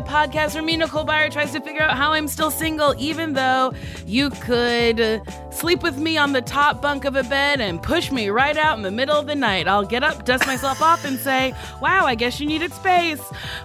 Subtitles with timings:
[0.00, 3.72] Podcast where me, Nicole Byer, tries to figure out how I'm still single, even though
[4.06, 8.28] you could sleep with me on the top bunk of a bed and push me
[8.28, 9.66] right out in the middle of the night.
[9.66, 13.20] I'll get up, dust myself off, and say, Wow, I guess you needed space.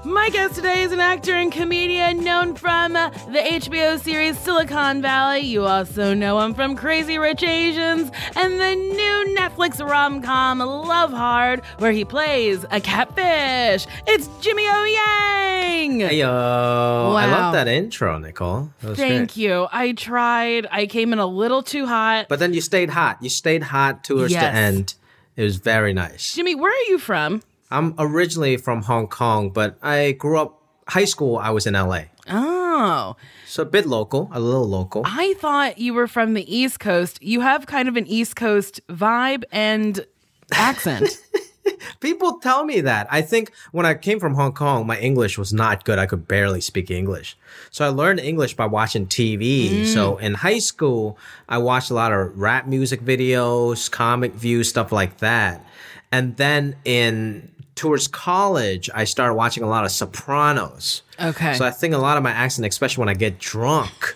[0.05, 5.01] My guest today is an actor and comedian known from uh, the HBO series Silicon
[5.01, 5.39] Valley.
[5.39, 11.11] You also know him from Crazy Rich Asians and the new Netflix rom com Love
[11.11, 13.87] Hard, where he plays a catfish.
[14.05, 15.99] It's Jimmy O Yang.
[16.01, 16.27] Hey, yo.
[16.27, 17.15] Wow.
[17.15, 18.71] I love that intro, Nicole.
[18.81, 18.97] Thank
[19.33, 19.37] great.
[19.37, 19.67] you.
[19.71, 20.67] I tried.
[20.69, 22.27] I came in a little too hot.
[22.27, 23.23] But then you stayed hot.
[23.23, 24.43] You stayed hot towards Yes.
[24.43, 24.95] the end.
[25.37, 26.35] It was very nice.
[26.35, 27.41] Jimmy, where are you from?
[27.73, 32.03] I'm originally from Hong Kong, but I grew up, high school, I was in LA.
[32.29, 33.15] Oh,
[33.47, 35.01] So a bit local, a little local.
[35.05, 37.21] I thought you were from the East Coast.
[37.21, 40.05] You have kind of an East Coast vibe and
[40.53, 41.19] accent.
[41.99, 43.07] People tell me that.
[43.09, 45.97] I think when I came from Hong Kong, my English was not good.
[45.97, 47.37] I could barely speak English.
[47.71, 49.69] So I learned English by watching TV.
[49.69, 49.85] Mm.
[49.87, 51.17] So in high school,
[51.49, 55.65] I watched a lot of rap music videos, comic views, stuff like that.
[56.11, 61.01] And then in towards college, I started watching a lot of Sopranos.
[61.19, 61.53] Okay.
[61.55, 64.15] So I think a lot of my accent, especially when I get drunk,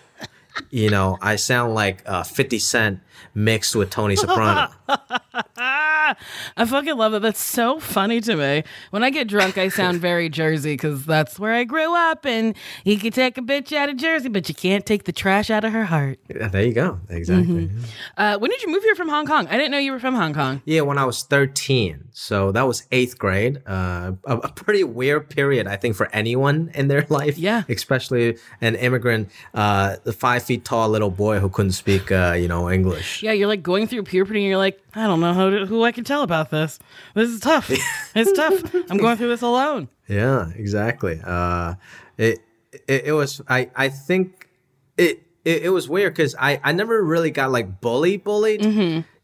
[0.70, 3.00] you know, I sound like uh, 50 Cent
[3.34, 4.72] mixed with Tony Soprano.
[5.70, 7.22] I fucking love it.
[7.22, 8.64] That's so funny to me.
[8.92, 12.26] When I get drunk, I sound very Jersey because that's where I grew up.
[12.26, 15.50] And you can take a bitch out of Jersey, but you can't take the trash
[15.50, 16.20] out of her heart.
[16.30, 17.00] Yeah, there you go.
[17.10, 17.70] Exactly.
[18.18, 19.48] Uh, when did you move here from Hong Kong?
[19.48, 20.62] I didn't know you were from Hong Kong.
[20.66, 22.06] Yeah, when I was 13.
[22.14, 23.62] So that was eighth grade.
[23.68, 27.38] Uh, a, a pretty weird period, I think, for anyone in their life.
[27.38, 27.64] Yeah.
[27.70, 32.48] Especially an immigrant, uh, the five feet tall little boy who couldn't speak, uh, you
[32.48, 33.22] know, English.
[33.24, 35.84] Yeah, you're like going through puberty and you're like, I don't know how to, who
[35.84, 36.80] I can tell about this.
[37.16, 37.70] This is tough.
[38.16, 38.74] it's tough.
[38.90, 39.88] I'm going through this alone.
[40.08, 41.20] Yeah, exactly.
[41.24, 41.76] Uh,
[42.18, 42.40] it,
[42.88, 44.48] it, it was, I, I think
[44.98, 48.64] it, it, it was weird because I, I never really got like bully bullied.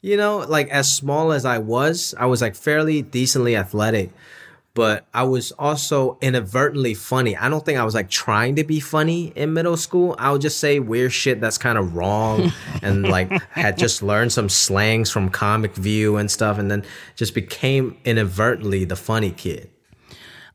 [0.02, 4.12] You know, like as small as I was, I was like fairly decently athletic,
[4.76, 7.38] but I was also inadvertently funny.
[7.38, 10.16] I don't think I was like trying to be funny in middle school.
[10.18, 14.32] I would just say weird shit that's kind of wrong and like had just learned
[14.32, 16.84] some slangs from Comic View and stuff and then
[17.16, 19.70] just became inadvertently the funny kid.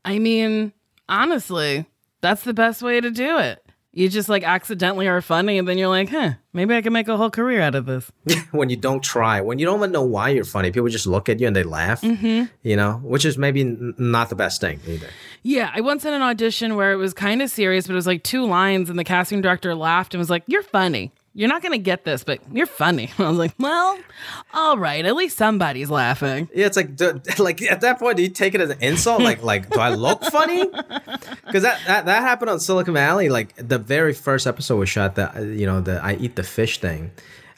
[0.03, 0.73] I mean,
[1.07, 1.85] honestly,
[2.21, 3.63] that's the best way to do it.
[3.99, 7.09] You just like accidentally are funny, and then you're like, huh, maybe I can make
[7.09, 8.09] a whole career out of this.
[8.51, 11.27] when you don't try, when you don't even know why you're funny, people just look
[11.27, 11.99] at you and they laugh.
[11.99, 12.45] Mm-hmm.
[12.63, 15.09] You know, which is maybe n- not the best thing either.
[15.43, 18.07] Yeah, I once had an audition where it was kind of serious, but it was
[18.07, 21.11] like two lines, and the casting director laughed and was like, "You're funny.
[21.39, 23.97] You're not gonna get this, but you're funny." I was like, "Well,
[24.53, 25.05] all right.
[25.05, 28.55] At least somebody's laughing." Yeah, it's like, do, like at that point, do you take
[28.55, 29.21] it as an insult?
[29.21, 30.69] Like, like, do I look funny?
[31.45, 33.29] Because that, that that happened on Silicon Valley.
[33.29, 36.79] Like the very first episode was shot that you know the I eat the fish
[36.79, 37.09] thing,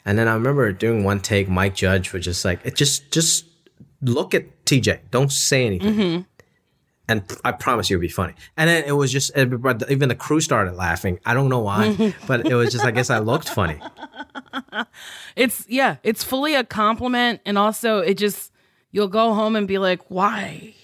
[0.06, 1.48] and then I remember doing one take.
[1.48, 3.44] Mike Judge was just like, it just just
[4.00, 5.94] look at TJ, don't say anything.
[5.94, 6.22] Mm-hmm.
[7.12, 8.32] And I promise you it'll be funny.
[8.56, 9.44] And then it was just, eh,
[9.90, 11.20] even the crew started laughing.
[11.26, 13.78] I don't know why, but it was just, I guess I looked funny.
[15.36, 18.52] It's yeah, it's fully a compliment, and also it just
[18.90, 20.74] you'll go home and be like, "Why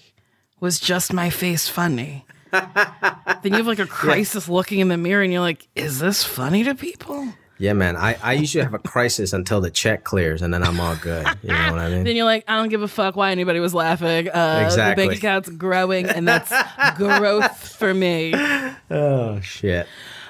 [0.61, 5.23] was just my face funny?" then you have like a crisis looking in the mirror,
[5.23, 7.29] and you're like, "Is this funny to people?"
[7.61, 7.97] Yeah, man.
[7.97, 11.27] I, I usually have a crisis until the check clears and then I'm all good.
[11.43, 12.05] You know what I mean?
[12.05, 14.29] Then you're like, I don't give a fuck why anybody was laughing.
[14.29, 15.05] Uh, Exactly.
[15.05, 16.53] The bank account's growing, and that's
[16.97, 18.35] growth for me.
[18.91, 19.87] Oh, shit.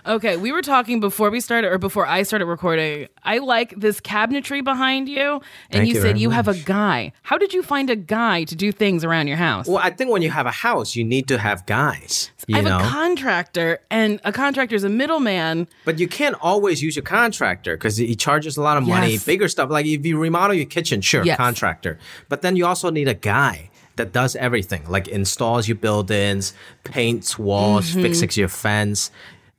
[0.09, 3.09] Okay, we were talking before we started, or before I started recording.
[3.25, 7.13] I like this cabinetry behind you, and Thank you, you said you have a guy.
[7.23, 9.69] How did you find a guy to do things around your house?
[9.69, 12.61] Well, I think when you have a house, you need to have guys, you I
[12.63, 12.79] have know?
[12.79, 15.69] a contractor, and a contractor is a middleman.
[15.85, 19.13] but you can't always use your contractor because he charges a lot of money.
[19.13, 19.27] Yes.
[19.27, 19.69] Bigger stuff.
[19.69, 21.37] Like if you remodel your kitchen, sure, Yes.
[21.37, 21.99] contractor.
[22.31, 27.39] But then you also need a guy that does everything, like installs your buildings, paints
[27.39, 28.03] walls, Mm-hmm.
[28.03, 29.11] fixes your fence.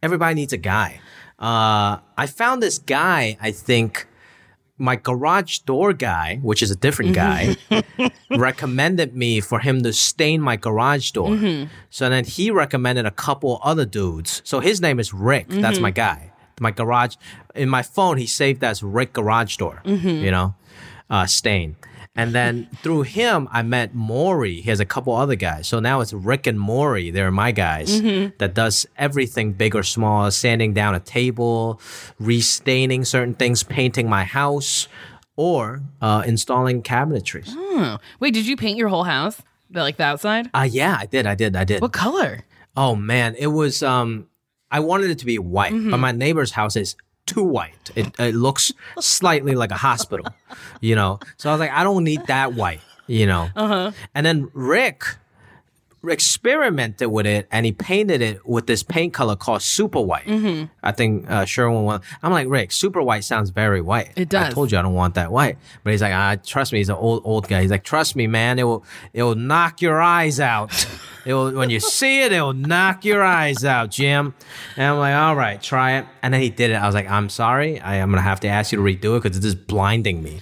[0.01, 1.01] Everybody needs a guy.
[1.38, 4.07] Uh, I found this guy, I think,
[4.78, 7.57] my garage door guy, which is a different guy,
[8.31, 11.36] recommended me for him to stain my garage door.
[11.90, 14.42] So then he recommended a couple other dudes.
[14.46, 15.48] So his name is Rick.
[15.50, 16.31] That's my guy.
[16.62, 17.16] My garage
[17.56, 19.81] in my phone, he saved as Rick Garage Door.
[19.86, 20.56] You know,
[21.10, 21.75] uh, stain.
[22.16, 24.56] And then through him, I met Maury.
[24.62, 25.68] He has a couple other guys.
[25.68, 27.12] So now it's Rick and Maury.
[27.12, 28.02] They're my guys
[28.40, 31.80] that does everything big or small, sanding down a table,
[32.20, 34.88] restaining certain things, painting my house,
[35.38, 37.44] or uh, installing cabinetry.
[37.48, 39.42] Oh, wait, did you paint your whole house?
[39.72, 40.50] Like the outside?
[40.54, 41.26] Uh, yeah, I did.
[41.26, 41.56] I did.
[41.56, 41.80] I did.
[41.82, 42.42] What color?
[42.76, 43.82] Oh man, it was.
[43.84, 44.28] Um,
[44.72, 46.96] I wanted it to be white, but my neighbor's house is
[47.30, 47.92] too white.
[47.96, 50.28] It, it looks slightly like a hospital,
[50.81, 51.20] you know.
[51.38, 53.50] So I was like, I don't need that white, you know.
[53.56, 53.92] Uh-huh.
[54.14, 55.04] And then Rick
[56.07, 60.28] experimented with it, and he painted it with this paint color called super white.
[60.81, 61.84] I think uh, Sherwin.
[61.84, 62.01] Won.
[62.24, 64.12] I'm like Rick, super white sounds very white.
[64.16, 64.48] It does.
[64.48, 66.80] I told you I don't want that white, but he's like, ah, trust me.
[66.80, 67.62] He's an old old guy.
[67.62, 68.60] He's like, trust me, man.
[68.60, 70.88] It will it will knock your eyes out.
[71.25, 74.34] It will, when you see it, it will knock your eyes out, Jim.
[74.78, 76.06] And I'm like, all right, try it.
[76.24, 76.75] And then he did it.
[76.75, 77.80] I was like, I'm sorry.
[77.80, 80.40] I, I'm gonna have to ask you to redo it because it's just blinding me.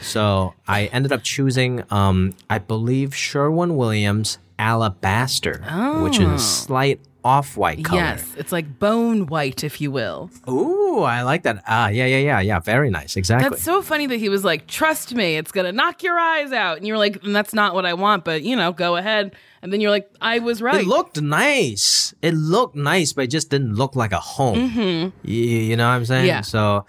[0.00, 5.62] So I ended up choosing, um, I believe Sherwin Williams Alabaster,
[6.02, 8.00] which is a slight off-white color.
[8.00, 10.30] Yes, it's like bone white, if you will.
[10.48, 11.62] Ooh, I like that.
[11.66, 12.60] Ah, yeah, yeah, yeah, yeah.
[12.60, 13.16] Very nice.
[13.16, 13.48] Exactly.
[13.48, 16.76] That's so funny that he was like, "Trust me, it's gonna knock your eyes out,"
[16.76, 19.34] and you're like, "And "That's not what I want," but you know, go ahead.
[19.60, 22.14] And then you're like, "I was right." It looked nice.
[22.22, 24.70] It looked nice, but it just didn't look like a home.
[24.70, 25.28] Mm-hmm.
[25.28, 26.26] You, you know what I'm saying?
[26.26, 26.42] Yeah.
[26.42, 26.86] So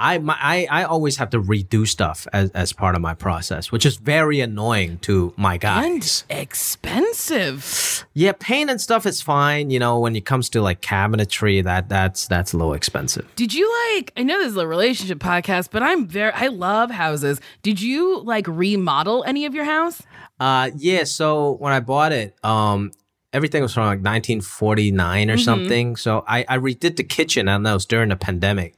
[0.00, 3.72] I, my, I I always have to redo stuff as, as part of my process,
[3.72, 6.24] which is very annoying to my guys.
[6.30, 8.06] and expensive.
[8.14, 9.70] Yeah, paint and stuff is fine.
[9.70, 13.26] You know, when it comes to like cabinetry, that that's that's a little expensive.
[13.36, 14.12] Did you like?
[14.16, 16.32] I know this is a relationship podcast, but I'm very.
[16.32, 17.40] I love houses.
[17.62, 20.02] Did you like remodel any of your house?
[20.40, 21.04] Uh, yeah.
[21.04, 22.92] So when I bought it, um,
[23.32, 25.42] everything was from like 1949 or Mm-hmm.
[25.42, 25.96] something.
[25.96, 27.46] So I, I redid the kitchen.
[27.46, 27.56] Know.
[27.56, 28.74] It was during the pandemic,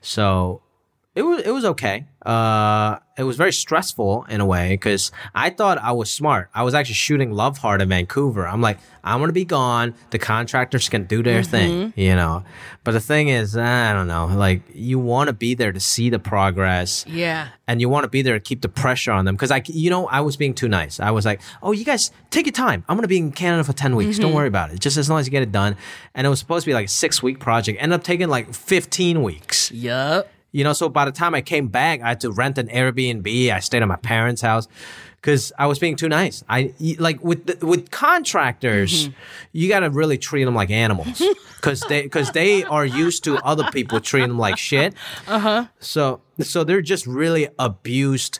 [0.00, 0.62] so
[1.14, 2.06] it was it was okay.
[2.24, 6.48] Uh, it was very stressful in a way because I thought I was smart.
[6.54, 8.48] I was actually shooting Love Hard in Vancouver.
[8.48, 9.94] I'm like, I'm gonna be gone.
[10.10, 12.00] The contractors can do their thing, Mm-hmm.
[12.00, 12.42] you know.
[12.82, 14.26] But the thing is, I don't know.
[14.26, 17.48] Like, you want to be there to see the progress Yeah.
[17.68, 19.90] and you want to be there to keep the pressure on them because I, you
[19.90, 20.98] know, I was being too nice.
[20.98, 22.84] I was like, "Oh, you guys take your time.
[22.88, 24.18] I'm gonna be in Canada for ten weeks.
[24.18, 24.80] Don't worry about it.
[24.80, 25.76] Just as long as you get it done."
[26.14, 27.80] And it was supposed to be like a six week project.
[27.82, 29.70] Ended up taking like fifteen weeks.
[29.70, 30.30] Yup.
[30.54, 33.50] You know, so by the time I came back, I had to rent an Airbnb.
[33.50, 34.68] I stayed at my parents' house
[35.20, 36.44] because I was being too nice.
[36.48, 39.18] I like with the, with contractors, mm-hmm.
[39.50, 41.20] you got to really treat them like animals
[41.56, 44.94] because they because they are used to other people treating them like shit.
[45.26, 45.66] Uh huh.
[45.80, 48.38] So so they're just really abused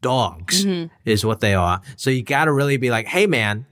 [0.00, 0.86] dogs mm-hmm.
[1.04, 1.82] is what they are.
[1.96, 3.66] So you got to really be like, hey man,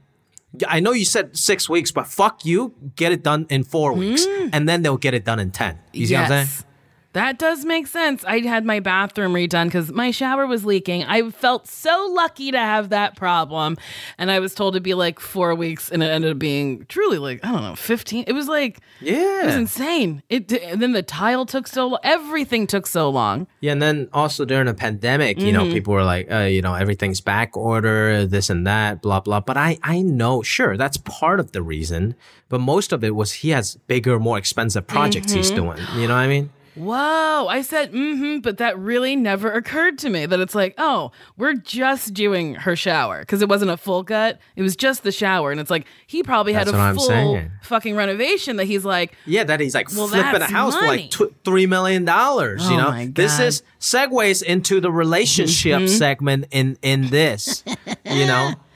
[0.67, 4.27] I know you said six weeks, but fuck you, get it done in four weeks,
[4.27, 4.51] mm.
[4.53, 5.79] and then they'll get it done in ten.
[5.91, 6.65] You see what I'm saying?
[7.13, 8.23] That does make sense.
[8.23, 11.05] I had my bathroom redone because my shower was leaking.
[11.05, 13.77] I felt so lucky to have that problem.
[14.19, 17.17] And I was told to be like four weeks, and it ended up being truly
[17.17, 18.25] like, I don't know, 15.
[18.27, 19.41] It was like, yeah.
[19.41, 20.21] it was insane.
[20.29, 21.99] It and then the tile took so long.
[22.03, 23.47] Everything took so long.
[23.59, 26.75] Yeah, and then also during the pandemic, you know, people were like, uh, you know,
[26.75, 29.39] everything's back order, this and that, blah blah.
[29.39, 32.13] But I, I know, sure, that's part of the reason,
[32.49, 35.79] but most of it was he has bigger, more expensive projects he's doing.
[35.95, 36.51] You know what I mean?
[36.75, 37.47] Whoa.
[37.47, 41.11] I said, mm hmm, but that really never occurred to me that it's like, oh,
[41.37, 44.39] we're just doing her shower because it wasn't a full gut.
[44.55, 45.51] It was just the shower.
[45.51, 47.51] And it's like, he probably had a what I'm full saying.
[47.63, 50.85] fucking renovation that he's like, Yeah, that he's like Well, flipping a that's house for
[50.85, 52.61] like tw- three million dollars.
[52.65, 55.87] Oh you know, my this is segues into the relationship Mm-hmm.
[55.87, 57.63] segment in in this.
[58.05, 58.53] you know,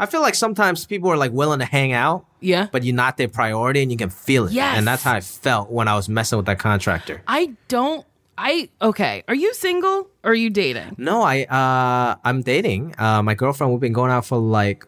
[0.00, 2.68] I feel like sometimes people are like willing to hang out, yeah.
[2.70, 4.52] but you're not their priority, and you can feel it.
[4.52, 4.76] Yes.
[4.78, 7.22] and that's how I felt when I was messing with that contractor.
[7.26, 8.04] I don't.
[8.40, 9.24] I okay.
[9.26, 10.94] Are you single or are you dating?
[10.96, 12.94] No, I uh I'm dating.
[12.96, 14.86] Uh my girlfriend we've been going out for like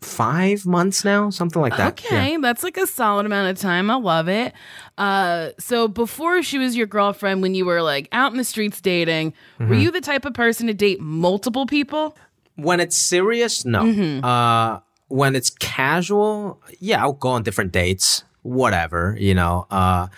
[0.00, 1.94] 5 months now, something like that.
[2.00, 3.90] Okay, that's like a solid amount of time.
[3.90, 4.52] I love it.
[4.96, 8.80] Uh, so before she was your girlfriend, when you were like out in the streets
[8.80, 9.74] dating, were Mm-hmm.
[9.74, 12.16] you the type of person to date multiple people?
[12.58, 13.82] When it's serious, no.
[13.84, 14.24] Mm-hmm.
[14.24, 19.66] Uh when it's casual, yeah, I'll go on different dates, whatever, you know.
[19.70, 20.08] Uh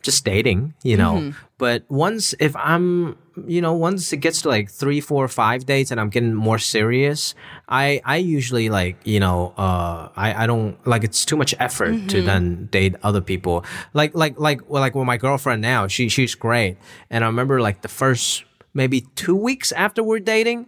[0.00, 1.14] just dating, you know.
[1.14, 1.38] Mm-hmm.
[1.58, 5.90] But once if I'm you know, once it gets to like three, four, five dates
[5.92, 7.34] and I'm getting more serious,
[7.68, 11.92] I I usually like, you know, uh I, I don't like it's too much effort
[11.94, 12.06] Mm-hmm.
[12.14, 13.64] to then date other people.
[13.92, 16.76] Like like like well, like with my girlfriend now, she she's great.
[17.10, 20.66] And I remember like the first maybe two weeks after we're dating,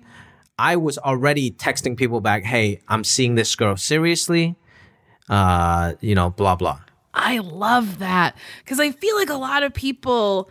[0.61, 4.57] I was already texting people back, "Hey, I'm seeing this girl seriously."
[5.29, 6.81] Uh, you know, blah blah.
[7.15, 10.51] I love that because I feel like a lot of people,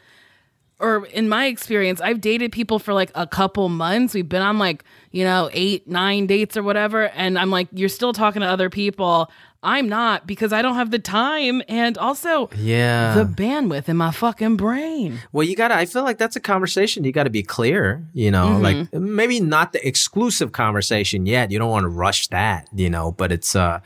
[0.79, 4.13] or in my experience, I've dated people for like a couple months.
[4.13, 7.09] We've been on like, you know, eight, nine dates or whatever.
[7.09, 9.29] And I'm like, you're still talking to other people.
[9.61, 13.13] I'm not because I don't have the time and also Yeah.
[13.15, 15.19] the bandwidth in my fucking brain.
[15.33, 15.75] well, you gotta.
[15.75, 18.01] I feel like that's a conversation you gotta be clear.
[18.13, 21.51] You know, like maybe not the exclusive conversation yet.
[21.51, 22.69] You don't want to rush that.
[22.73, 23.81] You know, but it's uh,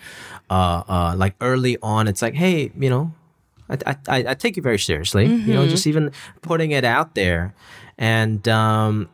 [0.51, 2.07] uh, uh, like early on.
[2.07, 3.11] It's like, hey, you know,
[3.85, 5.25] I I, I, take you very seriously.
[5.25, 6.11] You know, just even
[6.41, 7.53] putting it out there,
[7.97, 9.09] and um,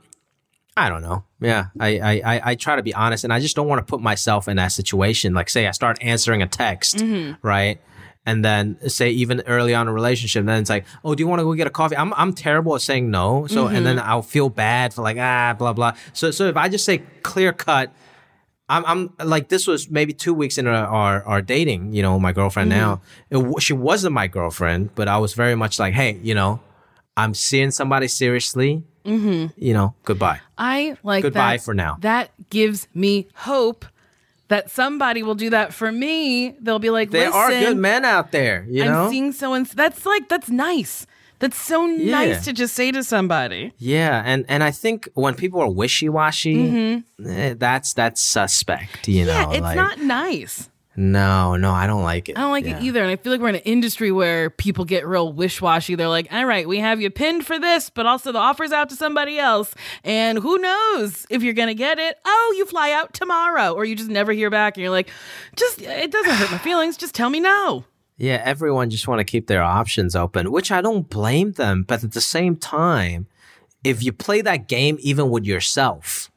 [0.75, 1.23] I don't know.
[1.41, 3.89] Yeah, I, I, I, I try to be honest, and I just don't want to
[3.89, 5.33] put myself in that situation.
[5.33, 7.03] Like, say I start answering a text,
[7.41, 7.81] right?
[8.25, 11.27] And then say even early on in a relationship, then it's like, oh, do you
[11.27, 11.97] want to go get a coffee?
[11.97, 13.47] I'm I'm terrible at saying no.
[13.47, 15.93] So and then I'll feel bad for like ah blah blah.
[16.13, 17.91] So so if I just say clear cut,
[18.69, 22.31] I'm, I'm like this was maybe two weeks into our, our dating, you know, my
[22.31, 23.01] girlfriend now.
[23.31, 26.59] It, she wasn't my girlfriend, but I was very much like, hey, you know,
[27.17, 28.83] I'm seeing somebody seriously.
[29.05, 29.47] Mm-hmm.
[29.57, 30.41] You know, goodbye.
[30.57, 31.63] I like Goodbye that.
[31.63, 31.97] for now.
[32.01, 33.85] That gives me hope
[34.49, 36.51] that somebody will do that for me.
[36.59, 39.05] They'll be like, There are good men out there, you know.
[39.05, 39.67] I'm seeing someone.
[39.73, 41.07] That's like that's nice.
[41.39, 42.11] That's so Yeah.
[42.11, 43.71] nice to just say to somebody.
[43.77, 49.07] yeah, and and I think when people are wishy washy, that's that's suspect.
[49.07, 49.51] You know, Mm-hmm.
[49.51, 50.69] yeah, it's like, not nice.
[50.95, 52.37] No, no, I don't like it.
[52.37, 52.77] I don't like Yeah.
[52.77, 53.01] it either.
[53.01, 55.95] And I feel like we're in an industry where people get real wish washy.
[55.95, 58.89] They're like, all right, we have you pinned for this, but also the offer's out
[58.89, 59.73] to somebody else.
[60.03, 62.17] And who knows if you're going to get it?
[62.25, 63.71] Oh, you fly out tomorrow.
[63.71, 64.75] Or you just never hear back.
[64.75, 65.09] And you're like,
[65.55, 66.97] just, it doesn't hurt my feelings.
[66.97, 67.85] Just tell me no.
[68.19, 71.85] Yeah, everyone just want to keep their options open, which I don't blame them.
[71.87, 73.27] But at the same time,
[73.81, 76.28] if you play that game even with yourself,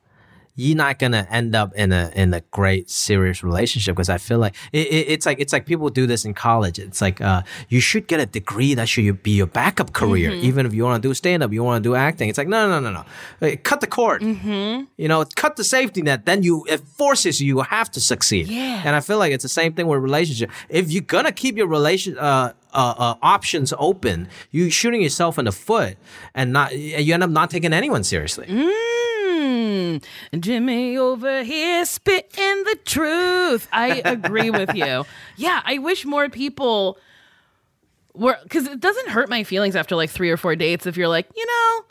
[0.55, 4.39] you're not gonna end up in a in a great serious relationship because I feel
[4.39, 6.79] like it, it, it's like it's like people do this in college.
[6.79, 10.67] It's like uh, you should get a degree that should be your backup career, even
[10.67, 12.29] if you want to do stand up, you want to do acting.
[12.29, 13.05] It's like no no no no,
[13.41, 14.23] Hey, cut the cord.
[14.23, 16.27] You know, cut the safety net.
[16.27, 17.47] Then you it forces you.
[17.47, 18.49] You have to succeed.
[18.49, 18.83] Yeah.
[18.85, 20.51] And I feel like it's the same thing with relationship.
[20.69, 25.45] If you're gonna keep your relation uh, uh, uh, options open, you shooting yourself in
[25.45, 25.97] the foot,
[26.35, 28.47] and not you end up not taking anyone seriously.
[28.47, 28.92] Mm,
[30.39, 33.69] Jimmy over here spitting the truth.
[33.73, 35.05] I agree with you.
[35.37, 36.99] Yeah, I wish more people
[38.15, 41.09] were because it doesn't hurt my feelings after like three or four dates if you're
[41.09, 41.85] like, you know,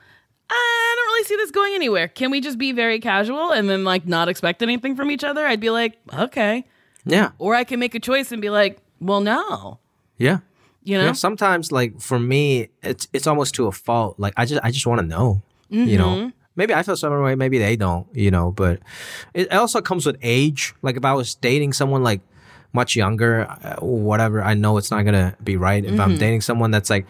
[0.49, 2.07] I don't really see this going anywhere.
[2.07, 5.45] Can we just be very casual and then like not expect anything from each other?
[5.45, 6.65] I'd be like, okay.
[7.05, 7.31] Yeah.
[7.39, 9.79] Or I can make a choice and be like, well, no.
[10.17, 10.39] Yeah.
[10.83, 11.05] You know?
[11.05, 14.19] Yeah, sometimes like for me, it's it's almost to a fault.
[14.19, 15.41] Like I just I just want to know.
[15.69, 15.97] You Mm-hmm.
[15.97, 18.07] know, maybe I feel some way, maybe they don't.
[18.13, 18.79] You know, but
[19.33, 20.73] it also comes with age.
[20.81, 22.21] Like if I was dating someone like
[22.73, 25.83] much younger, uh, whatever, I know it's not gonna be right.
[25.83, 27.05] If I'm dating someone that's like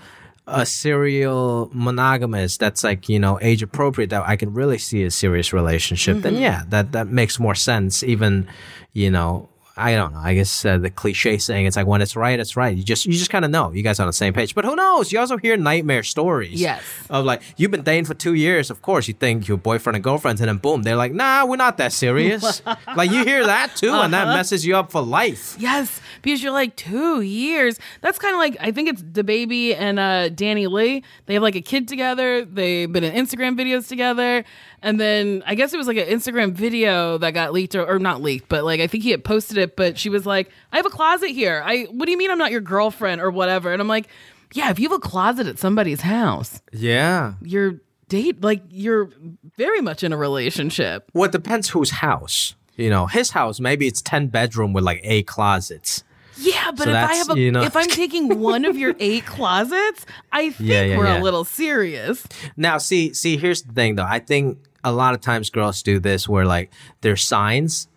[0.47, 5.11] a serial monogamous that's like you know age appropriate that I can really see a
[5.11, 8.03] serious relationship, then yeah, that that makes more sense.
[8.03, 8.47] Even
[8.93, 10.19] you know I don't know.
[10.19, 12.75] I guess uh, the cliche saying it's like when it's right, it's right.
[12.75, 14.53] You just you just kind of know you guys are on the same page.
[14.53, 15.11] But who knows?
[15.11, 16.59] You also hear nightmare stories.
[16.59, 16.83] Yes.
[17.09, 18.69] Of like you've been dating for two years.
[18.69, 21.55] Of course, you think you're boyfriend and girlfriends, and then boom, they're like, nah, we're
[21.55, 22.61] not that serious.
[22.95, 25.55] like you hear that too, and that messes you up for life.
[25.57, 27.79] Yes, because you're like two years.
[28.01, 31.03] That's kind of like I think it's the baby and uh, Danny Lee.
[31.27, 32.43] They have like a kid together.
[32.43, 34.43] They've been in Instagram videos together,
[34.81, 37.99] and then I guess it was like an Instagram video that got leaked or, or
[37.99, 39.75] not leaked, but like I think he had posted it.
[39.77, 41.61] But she was like, "I have a closet here.
[41.65, 44.07] I what do you mean I'm not your girlfriend or whatever?" And I'm like,
[44.53, 47.33] "Yeah, if you have a closet at somebody's house, Yeah.
[47.41, 47.75] you're
[48.09, 49.09] date like you're
[49.57, 52.55] very much in a relationship." Well, it depends whose house.
[52.75, 56.03] You know, his house maybe it's ten bedroom with like eight closets.
[56.37, 58.75] Yeah, but So if I that's, have a, you know- if I'm taking one of
[58.75, 61.21] your eight closets, I think Yeah, yeah, we're yeah.
[61.21, 62.25] a little serious.
[62.57, 64.07] Now, see, see, here's the thing though.
[64.09, 67.87] I think a lot of times girls do this where like there's signs,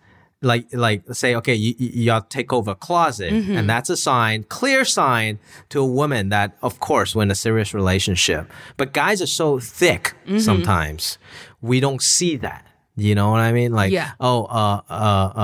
[0.45, 4.43] like like say, okay, you, you y'all take over a closet, and that's a sign,
[4.43, 8.43] clear sign to a woman that, of course, we're in a serious relationship.
[8.77, 11.17] But guys are so thick sometimes,
[11.61, 12.61] we don't see that.
[12.97, 13.73] You know what I mean?
[13.73, 14.11] Like, Yeah.
[14.21, 14.93] oh, uh, uh,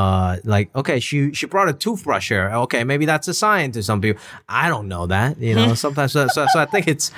[0.02, 2.50] uh, like, okay, she she brought a toothbrush here.
[2.64, 4.22] Okay, maybe that's a sign to some people.
[4.48, 5.38] I don't know that.
[5.38, 6.14] You know, sometimes.
[6.14, 7.12] So, so, so I think it's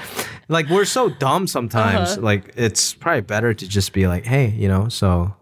[0.48, 2.18] like we're so dumb sometimes.
[2.18, 5.36] Like, it's probably better to just be like, hey, you know, so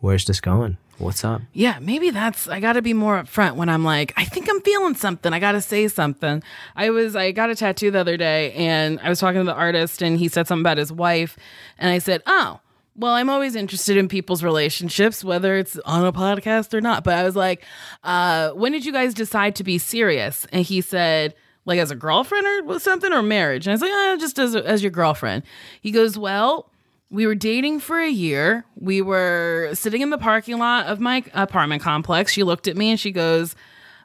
[0.00, 0.78] where's this going?
[0.98, 1.42] What's up?
[1.52, 4.60] Yeah, maybe that's I got to be more upfront when I'm like, I think I'm
[4.60, 5.32] feeling something.
[5.32, 6.42] I got to say something.
[6.76, 9.54] I was I got a tattoo the other day and I was talking to the
[9.54, 11.36] artist and he said something about his wife
[11.78, 12.60] and I said, "Oh,
[12.96, 17.14] well, I'm always interested in people's relationships, whether it's on a podcast or not." But
[17.14, 17.64] I was like,
[18.04, 21.34] uh, "When did you guys decide to be serious?" And he said,
[21.64, 24.54] "Like as a girlfriend or something or marriage?" And I was like, "Ah, just as
[24.54, 25.42] as your girlfriend."
[25.80, 26.70] He goes, "Well."
[27.14, 28.64] We were dating for a year.
[28.74, 32.32] We were sitting in the parking lot of my apartment complex.
[32.32, 33.54] She looked at me and she goes,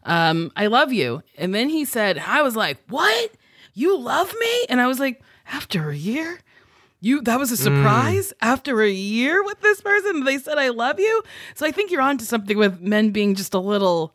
[0.03, 1.23] um, I love you.
[1.35, 3.31] And then he said, I was like, What?
[3.73, 4.65] You love me?
[4.69, 6.39] And I was like, After a year?
[7.01, 10.25] You that was a surprise after a year with this person.
[10.25, 11.23] They said I love you.
[11.55, 14.13] So I think you're onto something with men being just a little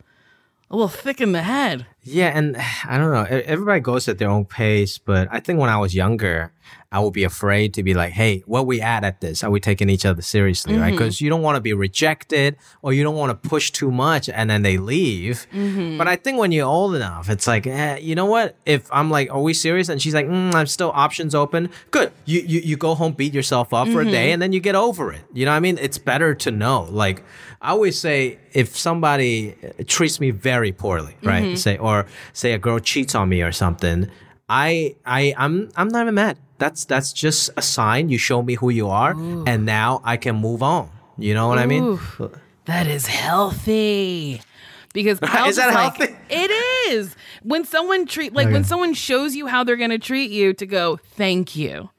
[0.71, 1.87] a little thick in the head.
[2.05, 3.25] Yeah, and I don't know.
[3.25, 6.53] Everybody goes at their own pace, but I think when I was younger,
[6.93, 9.43] I would be afraid to be like, "Hey, what we at at this?
[9.43, 10.93] Are we taking each other seriously?" Right?
[10.93, 14.29] Because you don't want to be rejected, or you don't want to push too much,
[14.29, 15.47] and then they leave.
[15.99, 18.57] But I think when you're old enough, it's like, eh, you know what?
[18.65, 22.13] If I'm like, "Are we serious?" and she's like, mm, "I'm still options open." Good.
[22.27, 24.75] You you you go home, beat yourself up for a day, and then you get
[24.77, 25.23] over it.
[25.33, 25.79] You know what I mean?
[25.81, 26.87] It's better to know.
[26.91, 27.23] Like
[27.61, 31.59] I always say, if somebody uh, treats me very poorly, right?
[31.59, 31.94] Say or
[32.33, 34.11] say a girl cheats on me or something,
[34.49, 36.37] I I I'm I'm not even mad.
[36.59, 38.09] That's that's just a sign.
[38.09, 39.13] You show me who you are,
[39.47, 40.91] and now I can move on.
[41.19, 41.99] You know what I mean?
[42.67, 44.41] That is healthy.
[44.93, 46.17] Because I Is that like, healthy?
[46.31, 46.51] It
[46.93, 47.17] is.
[47.43, 50.99] When someone treat like when someone shows you how they're gonna treat you to go,
[51.17, 51.91] thank you.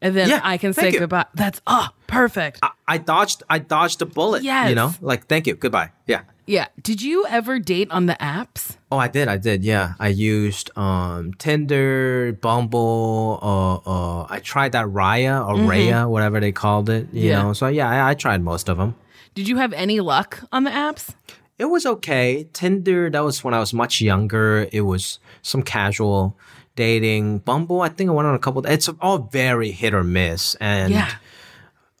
[0.00, 1.00] And then Yeah, I can say you.
[1.00, 1.26] goodbye.
[1.34, 2.60] That's oh perfect.
[2.62, 4.42] I, I dodged I dodged a bullet.
[4.44, 5.90] Yeah, You know, like thank you, goodbye.
[6.06, 6.22] Yeah.
[6.46, 6.66] Yeah.
[6.82, 8.76] Did you ever date on the apps?
[8.90, 9.28] Oh, I did.
[9.28, 9.64] I did.
[9.64, 13.38] Yeah, I used um Tinder, Bumble.
[13.42, 13.74] Uh,
[14.22, 17.08] uh, I tried that Raya or Raya, whatever they called it.
[17.12, 17.42] You Yeah.
[17.42, 18.94] know, so yeah, I, I tried most of them.
[19.34, 21.14] Did you have any luck on the apps?
[21.58, 22.48] It was okay.
[22.52, 24.68] Tinder, that was when I was much younger.
[24.72, 26.36] It was some casual
[26.76, 27.38] dating.
[27.40, 28.64] Bumble, I think I went on a couple.
[28.66, 30.54] It's all very hit or miss.
[30.60, 31.10] And Yeah.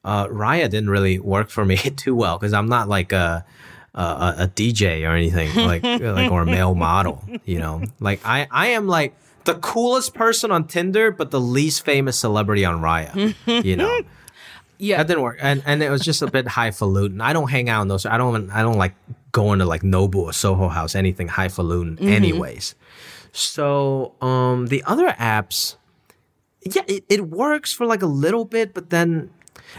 [0.04, 3.44] uh, Raya didn't really work for me too well because I'm not like a,
[3.96, 7.24] a a DJ or anything like like or a male model.
[7.44, 11.84] You know, like I I am like the coolest person on Tinder, but the least
[11.84, 13.34] famous celebrity on Raya.
[13.64, 14.00] You know.
[14.78, 14.98] Yeah.
[14.98, 17.22] That didn't work, and and it was just a bit highfalutin.
[17.22, 18.04] I don't hang out in those.
[18.04, 18.34] I don't.
[18.36, 18.94] even- I don't like
[19.32, 21.98] going to like Nobu or Soho House, anything highfalutin.
[21.98, 22.74] Anyways,
[23.32, 25.76] so um, the other apps,
[26.60, 29.30] yeah, it, it works for like a little bit, but then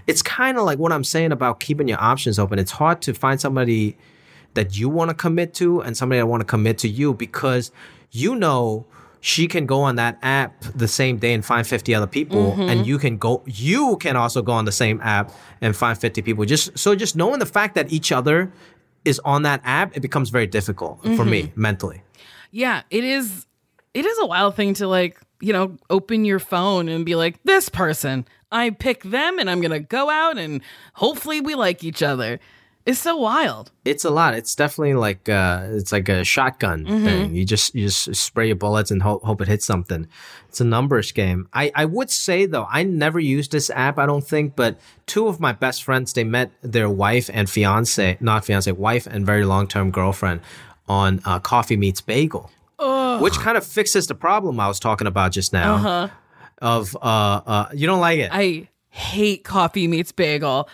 [0.05, 2.59] it's kind of like what I'm saying about keeping your options open.
[2.59, 3.97] It's hard to find somebody
[4.53, 7.71] that you want to commit to and somebody that want to commit to you because
[8.11, 8.85] you know
[9.19, 12.61] she can go on that app the same day and find 50 other people mm-hmm.
[12.61, 16.21] and you can go you can also go on the same app and find 50
[16.21, 16.45] people.
[16.45, 18.51] Just so just knowing the fact that each other
[19.05, 21.61] is on that app it becomes very difficult for me mm-hmm.
[21.61, 22.01] mentally.
[22.51, 23.47] Yeah, it is
[23.97, 27.41] it is a wild thing to like, you know, open your phone and be like,
[27.43, 30.61] this person, I pick them and I'm going to go out and
[30.93, 32.39] hopefully we like each other.
[32.85, 33.71] It's so wild.
[33.83, 34.33] It's a lot.
[34.33, 37.35] It's definitely like uh, it's like a shotgun thing.
[37.35, 40.07] You just you just spray your bullets and hope, hope it hits something.
[40.47, 41.49] It's a numbers game.
[41.51, 43.97] I, I would say though, I never used this app.
[43.99, 48.17] I don't think, but two of my best friends they met their wife and fiance,
[48.21, 50.39] not fiance, wife and very long term girlfriend
[50.87, 52.49] on uh, Coffee Meets Bagel,
[53.19, 55.75] which kind of fixes the problem I was talking about just now.
[55.75, 56.07] Uh-huh.
[56.59, 58.29] Of uh, uh, you don't like it?
[58.33, 60.67] I hate coffee meets bagel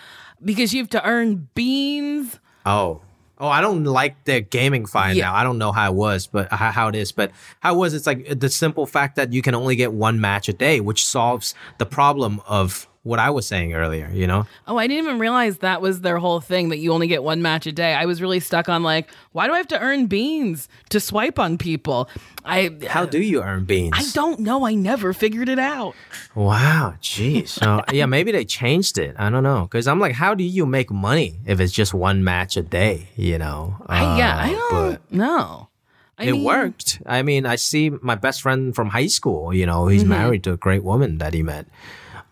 [0.44, 2.40] because you have to earn beans.
[2.66, 3.02] Oh.
[3.40, 5.26] Oh, I don't like the gaming fine Yeah.
[5.26, 5.36] now.
[5.36, 7.12] I don't know how it was, but how, how it is.
[7.12, 10.22] But how it was, it's like the simple fact that you can only get one
[10.22, 14.46] match a day, which solves the problem of what I was saying earlier, you know?
[14.66, 17.42] Oh, I didn't even realize that was their whole thing that you only get one
[17.42, 17.94] match a day.
[17.94, 21.38] I was really stuck on like, why do I have to earn beans to swipe
[21.38, 22.10] on people?
[22.46, 23.92] I How do you earn beans?
[23.94, 24.66] I don't know.
[24.66, 25.96] I never figured it out.
[26.36, 27.50] Wow, jeez.
[27.50, 29.16] So, yeah, maybe they changed it.
[29.20, 29.64] I don't know.
[29.64, 33.10] Because I'm like, how do you make money if it's just one match a day,
[33.16, 33.76] you know?
[33.88, 35.70] I, yeah, I Uh, don't know.
[36.18, 37.02] I it mean, worked.
[37.06, 40.10] I mean, I see my best friend from high school, you know, he's Mm-hmm.
[40.10, 41.66] married to a great woman that he met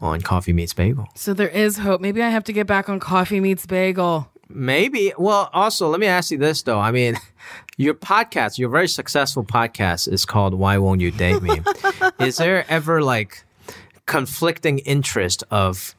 [0.02, 1.08] on Coffee Meets Bagel.
[1.16, 2.02] So there is hope.
[2.02, 4.30] Maybe I have to get back on coffee meets bagel.
[4.50, 5.14] Maybe.
[5.18, 6.80] Well, also, let me ask you this though.
[6.80, 7.18] I mean,
[7.78, 11.62] your podcast, your very successful podcast is called Why Won't You Date Me?
[12.20, 13.44] is there ever like
[14.06, 15.96] conflicting interest of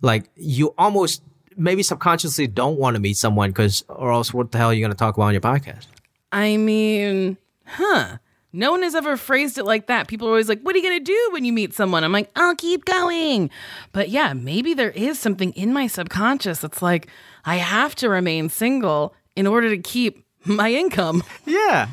[0.00, 1.22] like you almost
[1.56, 4.80] maybe subconsciously don't want to meet someone because or else what the hell are you
[4.80, 5.86] going to talk about on your podcast?
[6.32, 7.36] I mean,
[7.66, 8.18] huh.
[8.52, 10.08] No one has ever phrased it like that.
[10.08, 12.02] People are always like, What are you going to do when you meet someone?
[12.04, 13.50] I'm like, I'll keep going.
[13.92, 17.06] But yeah, maybe there is something in my subconscious that's like,
[17.44, 21.22] I have to remain single in order to keep my income.
[21.46, 21.88] Yeah.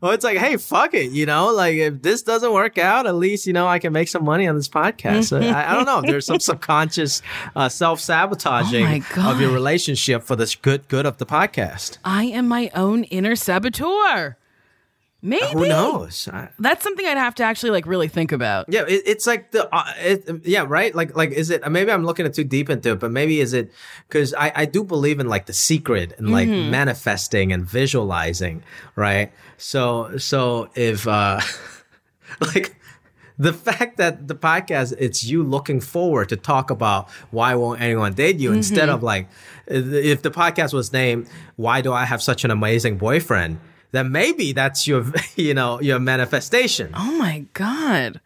[0.00, 3.14] Well, it's like, hey, fuck it, you know, like if this doesn't work out, at
[3.14, 5.24] least you know I can make some money on this podcast.
[5.24, 6.00] So, I, I don't know.
[6.00, 7.20] There's some subconscious
[7.54, 11.98] uh, self sabotaging Oh of your relationship for this good good of the podcast.
[12.04, 14.36] I am my own inner saboteur.
[15.26, 15.44] Maybe.
[15.52, 16.28] Who knows?
[16.32, 18.66] I, That's something I'd have to actually like really think about.
[18.68, 20.94] yeah, it, it's like the uh, it, yeah, right.
[20.94, 21.68] Like like is it?
[21.68, 23.72] Maybe I'm looking too deep into it, but maybe is it
[24.06, 28.62] because I I do believe in like the secret and like manifesting and visualizing,
[28.94, 29.32] right?
[29.56, 31.40] So so if uh
[32.40, 32.76] like
[33.36, 38.14] the fact that the podcast it's you looking forward to talk about why won't anyone
[38.14, 39.28] date you instead of like
[39.66, 43.58] if the podcast was named why do i have such an amazing boyfriend
[43.96, 45.04] then maybe that's your
[45.36, 48.20] you know your manifestation Oh my God.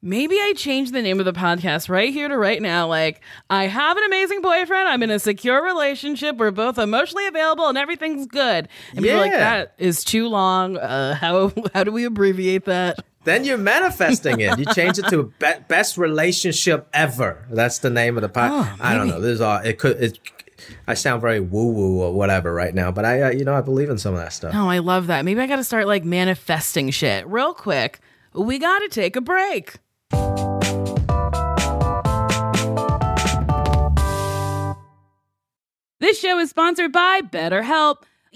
[0.00, 2.86] Maybe I change the name of the podcast right here to right now.
[2.86, 4.88] Like, I have an amazing boyfriend.
[4.88, 6.36] I'm in a secure relationship.
[6.36, 8.68] We're both emotionally available and everything's good.
[8.92, 10.76] And people are like, that is too long.
[10.76, 13.00] Uh, how, how do we abbreviate that?
[13.24, 18.16] then you're manifesting it you change it to be- best relationship ever that's the name
[18.16, 20.18] of the podcast i don't know this is all it could it
[20.86, 23.60] I sound very woo woo or whatever right now, but I, uh, you know, I
[23.60, 24.52] believe in some of that stuff.
[24.54, 25.24] Oh, I love that.
[25.24, 28.00] Maybe I got to start like manifesting shit real quick.
[28.34, 29.76] We got to take a break.
[36.00, 38.02] This show is sponsored by BetterHelp.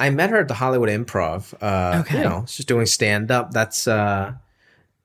[0.00, 1.54] I met her at the Hollywood Improv.
[1.62, 2.18] Uh, Okay.
[2.18, 3.52] You know, she's doing stand up.
[3.52, 4.32] That's uh,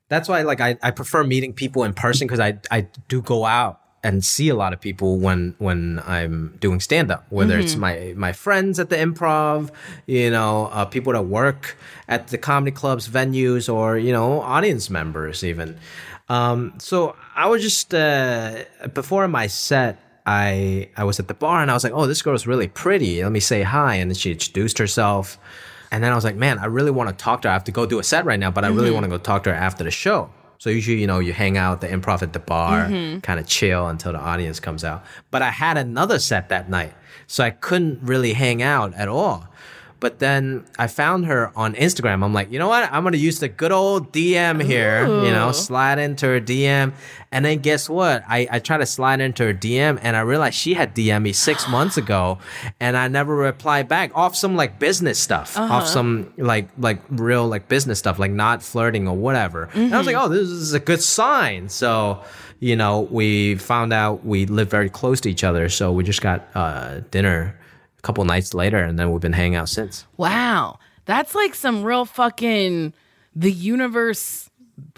[0.09, 3.45] that's why like I, I prefer meeting people in person because I I do go
[3.45, 7.25] out and see a lot of people when when I'm doing stand up.
[7.29, 9.69] Whether it's my my friends at the Improv,
[10.05, 14.89] you know, uh, people that work at the comedy clubs, venues, or you know, audience
[14.89, 15.77] members even.
[16.29, 19.99] Um, so I was just uh, before my set.
[20.27, 23.23] I I was at the bar and I was like, oh, this girl's really pretty.
[23.23, 23.95] Let me say hi.
[23.95, 25.39] And then she introduced herself.
[25.89, 27.51] And then I was like, man, I really want to talk to her.
[27.51, 28.95] I have to go do a set right now, but I really mm-hmm.
[28.95, 30.29] want to go talk to her after the show.
[30.57, 33.19] So usually, you know, you hang out the improv at the bar, mm-hmm.
[33.19, 35.05] kind of chill until the audience comes out.
[35.31, 36.93] But I had another set that night,
[37.27, 39.47] so I couldn't really hang out at all.
[39.99, 42.23] But then I found her on Instagram.
[42.23, 42.91] I'm like, you know what?
[42.91, 45.07] I'm gonna use the good old DM here.
[45.07, 46.93] You know, slide into her DM,
[47.31, 48.23] and then guess what?
[48.27, 51.33] I I tried to slide into her DM, and I realized she had DM me
[51.33, 52.37] six months ago,
[52.79, 57.47] and I never replied back off some like business stuff, off some like like real
[57.47, 59.69] like business stuff, like not flirting or whatever.
[59.73, 61.69] And I was like, oh, this is a good sign.
[61.69, 62.23] So.
[62.59, 66.23] You know, we found out we live very close to each other, so we just
[66.23, 67.55] got uh, dinner
[67.97, 70.05] a couple nights later, and then we've been hanging out since.
[70.17, 70.79] Wow.
[71.05, 72.93] That's like some real fucking
[73.35, 74.49] the universe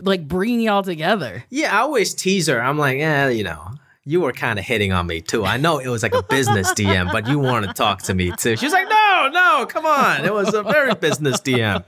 [0.02, 1.44] like bringing y'all together.
[1.50, 2.62] Yeah, I always tease her.
[2.62, 3.72] I'm like, yeah, you know,
[4.06, 5.46] you were kind of hitting on me too.
[5.46, 8.32] I know it was like a business DM, but you want to talk to me
[8.38, 8.56] too.
[8.58, 10.26] She's like, no, no, come on.
[10.26, 11.86] It was a very business DM.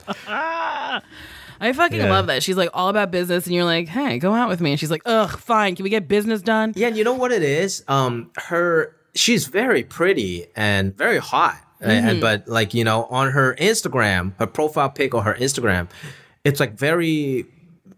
[1.60, 2.10] I fucking Yeah.
[2.10, 2.42] love that.
[2.42, 4.90] She's like all about business and you're like, "Hey, go out with me." And she's
[4.90, 5.76] like, "Ugh, fine.
[5.76, 7.84] Can we get business done?" Yeah, and you know what it is?
[7.86, 11.58] Um, her, she's very pretty and very hot.
[11.80, 12.20] Uh, and, mm-hmm.
[12.20, 15.88] but like you know, on her Instagram, her profile pic or her Instagram,
[16.44, 17.46] it's like very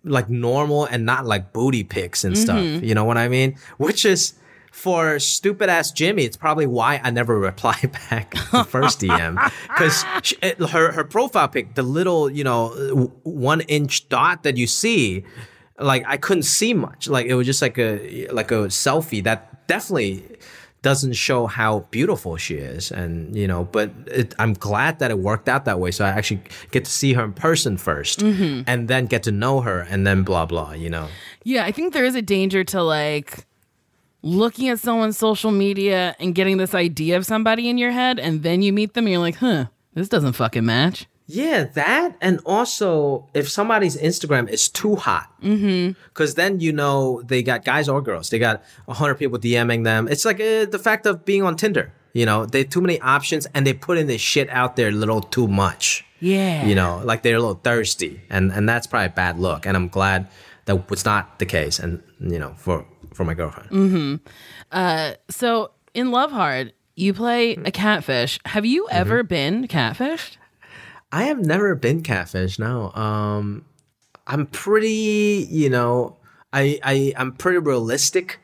[0.04, 2.58] like normal and not like booty pics and stuff.
[2.58, 2.84] Mm-hmm.
[2.84, 3.56] You know what I mean?
[3.76, 4.34] Which is
[4.70, 7.76] for stupid ass Jimmy, it's probably why I never reply
[8.10, 9.34] back the first DM
[9.68, 10.04] because
[10.42, 12.70] uh, her her profile pic, the little you know
[13.22, 15.24] one inch dot that you see,
[15.78, 17.08] like I couldn't see much.
[17.08, 20.24] Like it was just like a like a selfie that definitely
[20.88, 25.18] doesn't show how beautiful she is and you know but it, i'm glad that it
[25.18, 28.62] worked out that way so i actually get to see her in person 1st mm-hmm.
[28.70, 31.08] and then get to know her and then blah blah you know
[31.44, 33.46] Yeah, I think there is a danger to like
[34.22, 38.42] looking at someone's social media and getting this idea of somebody in your head and
[38.42, 42.40] then you meet them and you're like, "Huh, this doesn't fucking match." Yeah, that and
[42.44, 48.02] also if somebody's Instagram is too hot, because then you know they got guys or
[48.02, 50.06] girls, they got hundred people DMing them.
[50.06, 51.92] It's like uh, the fact of being on Tinder.
[52.12, 54.92] You know, they too many options and they put in this shit out there a
[54.92, 56.04] little too much.
[56.20, 56.64] Yeah.
[56.64, 59.66] You know, like they're a little thirsty, and and that's probably a bad look.
[59.66, 60.28] And I'm glad
[60.66, 63.68] that was not the case, and you know, for for my girlfriend.
[63.70, 64.14] Hmm.
[64.70, 65.14] Uh.
[65.28, 68.38] So, in Love Hard, you play a catfish.
[68.44, 70.36] Have you ever been catfished?
[71.14, 72.58] I have never been catfish.
[72.58, 72.90] No.
[72.92, 73.64] Um,
[74.26, 76.16] I'm pretty, you know,
[76.52, 78.40] I, I I'm pretty realistic.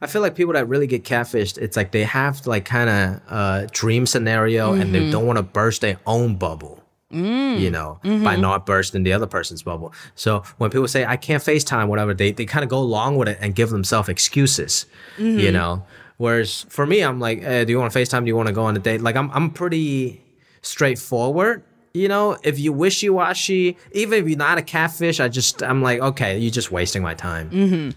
[0.00, 3.20] I feel like people that really get catfished, it's like they have like kind of
[3.28, 5.10] a uh, dream scenario and they mm-hmm.
[5.10, 6.80] don't want to burst their own bubble.
[7.10, 7.58] Mm.
[7.58, 8.40] You know, by mm-hmm.
[8.40, 9.92] not bursting the other person's bubble.
[10.14, 13.26] So when people say I can't FaceTime, whatever, they they kind of go along with
[13.26, 14.86] it and give themselves excuses.
[15.18, 15.52] You mm-hmm.
[15.52, 15.86] know,
[16.18, 18.20] whereas for me, I'm like, eh, do you want to FaceTime?
[18.20, 19.00] Do you want to go on a date?
[19.00, 20.22] Like I'm I'm pretty
[20.62, 21.64] straightforward.
[21.94, 25.80] You know, if you wishy washy, even if you're not a catfish, I just I'm
[25.80, 27.50] like, okay, you're just wasting my time.
[27.50, 27.90] Mm-hmm.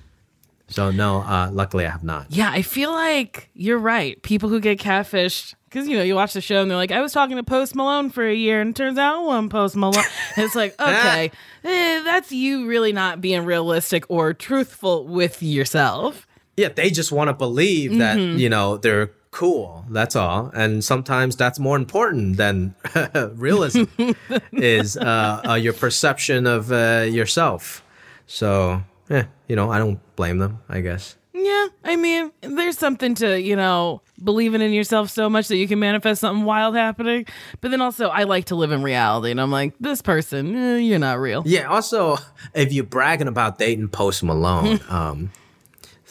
[0.69, 2.27] So no, uh, luckily I have not.
[2.29, 4.21] Yeah, I feel like you're right.
[4.21, 7.01] People who get catfished, because you know, you watch the show and they're like, I
[7.01, 10.03] was talking to Post Malone for a year, and it turns out one Post Malone.
[10.36, 11.31] It's like, okay,
[11.63, 16.27] eh, that's you really not being realistic or truthful with yourself.
[16.57, 19.86] Yeah, they just want to believe that you know they're cool.
[19.90, 20.52] That's all.
[20.54, 22.76] And sometimes that's more important than
[23.36, 23.84] realism
[24.52, 27.84] is uh, uh, your perception of uh, yourself.
[28.26, 30.60] So, yeah, you know, I don't blame them.
[30.70, 31.18] I guess.
[31.34, 35.68] Yeah, I mean, there's something to, you know, believing in yourself so much that you
[35.68, 37.28] can manifest something wild happening.
[37.62, 39.30] But then also, I like to live in reality.
[39.30, 41.44] And I'm like, this person, eh, you're not real.
[41.46, 41.68] Yeah.
[41.70, 42.18] Also,
[42.56, 45.32] if you're bragging about dating Post Malone, um,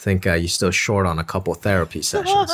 [0.07, 2.49] think uh, you're still short on a couple therapy sessions.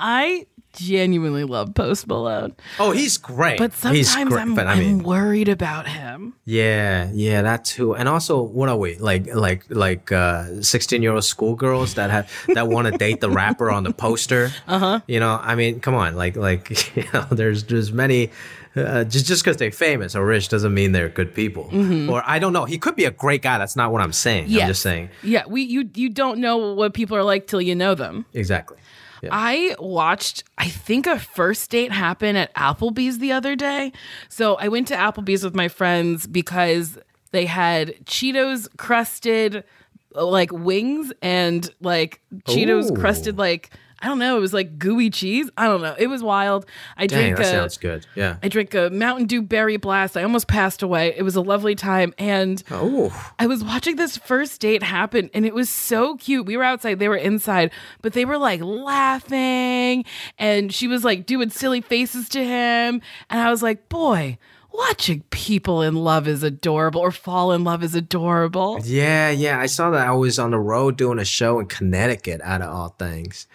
[0.00, 2.56] I genuinely love Post Malone.
[2.80, 3.56] oh, he's great.
[3.58, 6.34] But sometimes great, I'm, but I I'm worried about him.
[6.44, 7.94] yeah, yeah, that too.
[7.94, 12.90] And also, what are we like, like, like, uh, sixteen-year-old schoolgirls that have that want
[12.90, 14.50] to date the rapper on the poster?
[14.66, 15.00] Uh huh.
[15.06, 18.30] You know, I mean, come on, like, like, you know, there's there's many.
[18.76, 21.68] Uh, just just because they're famous or rich doesn't mean they're good people.
[22.10, 22.66] Or I don't know.
[22.66, 23.58] He could be a great guy.
[23.58, 24.44] That's not what I'm saying.
[24.44, 27.74] I'm just saying Yeah, we you you don't know what people are like till you
[27.74, 28.26] know them.
[28.32, 28.76] exactly.
[29.22, 29.28] Yeah.
[29.32, 33.92] I watched, I think a first date happened at Applebee's the other day.
[34.30, 36.98] So I went to Applebee's with my friends because
[37.30, 39.62] they had Cheetos crusted
[40.14, 42.94] like wings and like Cheetos Ooh.
[42.94, 43.68] crusted like
[44.02, 45.50] I don't know, it was like gooey cheese.
[45.56, 45.94] I don't know.
[45.98, 46.64] It was wild.
[46.96, 48.06] I Dang, drink that a sounds good.
[48.14, 48.36] Yeah.
[48.42, 50.16] I drank a Mountain Dew Berry Blast.
[50.16, 51.14] I almost passed away.
[51.16, 55.44] It was a lovely time and Oh, I was watching this first date happen and
[55.44, 56.46] it was so cute.
[56.46, 60.04] We were outside, they were inside, but they were like laughing
[60.38, 63.00] and she was like doing silly faces to him.
[63.28, 64.38] And I was like, boy,
[64.72, 68.78] watching people in love is adorable or fall in love is adorable.
[68.84, 69.58] Yeah, yeah.
[69.58, 72.70] I saw that I was on the road doing a show in Connecticut, out of
[72.70, 73.46] all things.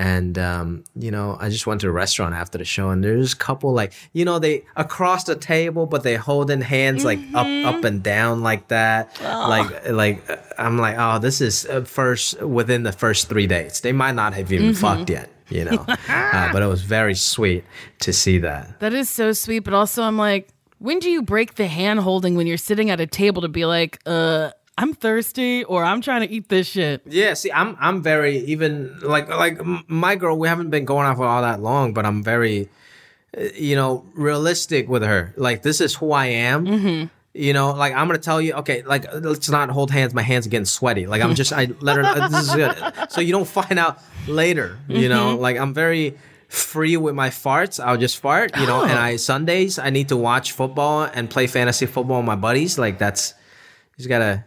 [0.00, 3.34] And um, you know, I just went to a restaurant after the show, and there's
[3.34, 7.46] a couple like, you know, they across the table, but they holding hands like up,
[7.46, 9.20] up and down like that.
[9.22, 13.80] Like, like uh, I'm like, oh, this is uh, first within the first three dates.
[13.80, 15.84] They might not have even fucked yet, you know.
[16.08, 17.64] uh, but it was very sweet
[17.98, 18.80] to see that.
[18.80, 22.36] That is so sweet, but also I'm like, when do you break the hand holding
[22.36, 26.22] when you're sitting at a table to be like, uh, I'm thirsty or I'm trying
[26.26, 27.02] to eat this shit?
[27.04, 30.38] Yeah, see, I'm I'm very even like like my girl.
[30.38, 32.68] We haven't been going out for all that long, but I'm very,
[33.36, 35.34] uh, you know, realistic with her.
[35.36, 36.66] Like this is who I am.
[36.66, 37.06] Mm-hmm.
[37.34, 40.14] You know, like I'm gonna tell you, okay, like let's not hold hands.
[40.14, 41.06] My hands are getting sweaty.
[41.06, 42.28] Like I'm just, I let her.
[42.28, 42.74] this is good,
[43.10, 44.78] so you don't find out later.
[44.88, 45.42] You know, Mm-hmm.
[45.42, 46.16] like I'm very
[46.48, 47.78] free with my farts.
[47.78, 48.56] I'll just fart.
[48.56, 49.02] You know, and Oh.
[49.02, 52.78] I Sundays I need to watch football and play fantasy football with my buddies.
[52.78, 53.34] Like that's,
[53.96, 54.44] you just gotta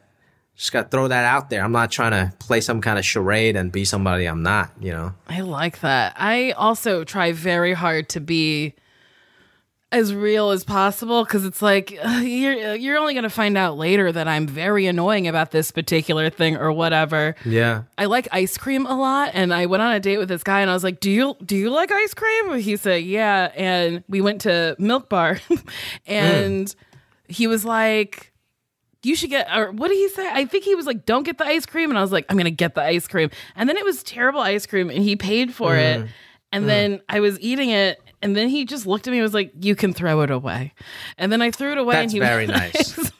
[0.55, 1.63] just gotta throw that out there.
[1.63, 4.91] I'm not trying to play some kind of charade and be somebody I'm not, you
[4.91, 5.13] know.
[5.27, 6.13] I like that.
[6.17, 8.75] I also try very hard to be
[9.93, 14.11] as real as possible because it's like uh, you're you're only gonna find out later
[14.11, 17.35] that I'm very annoying about this particular thing or whatever.
[17.45, 17.83] Yeah.
[17.97, 20.61] I like ice cream a lot, and I went on a date with this guy,
[20.61, 24.03] and I was like, "Do you do you like ice cream?" He said, "Yeah," and
[24.09, 25.39] we went to Milk Bar,
[26.05, 26.75] and
[27.27, 28.31] he was like.
[29.03, 30.29] You should get, or what did he say?
[30.31, 32.37] I think he was like, "Don't get the ice cream," and I was like, "I'm
[32.37, 35.53] gonna get the ice cream." And then it was terrible ice cream, and he paid
[35.53, 36.07] for it.
[36.51, 39.33] And then I was eating it, and then he just looked at me and was
[39.33, 40.73] like, "You can throw it away."
[41.17, 43.11] And then I threw it away, and That's he very nice.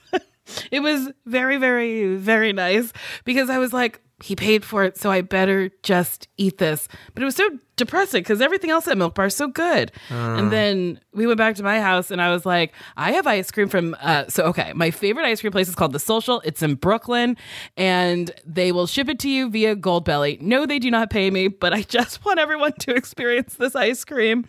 [0.71, 2.93] it was very, very, very nice
[3.25, 6.87] because I was like, he paid for it, so I better just eat this.
[7.13, 9.91] But it was so depressing because everything else at Milk Bar is so good.
[10.09, 13.51] and then we went back to my house, and I was like, I have ice
[13.51, 13.97] cream from.
[14.01, 16.39] Uh, so okay, my favorite ice cream place is called The Social.
[16.45, 17.35] It's in Brooklyn,
[17.75, 20.39] and they will ship it to you via Goldbelly.
[20.39, 24.05] No, they do not pay me, but I just want everyone to experience this ice
[24.05, 24.45] cream.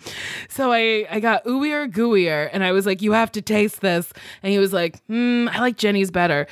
[0.49, 4.13] So I I got ooier gooier, and I was like, you have to taste this,
[4.45, 6.47] and he was like, hmm, I like Jeni's better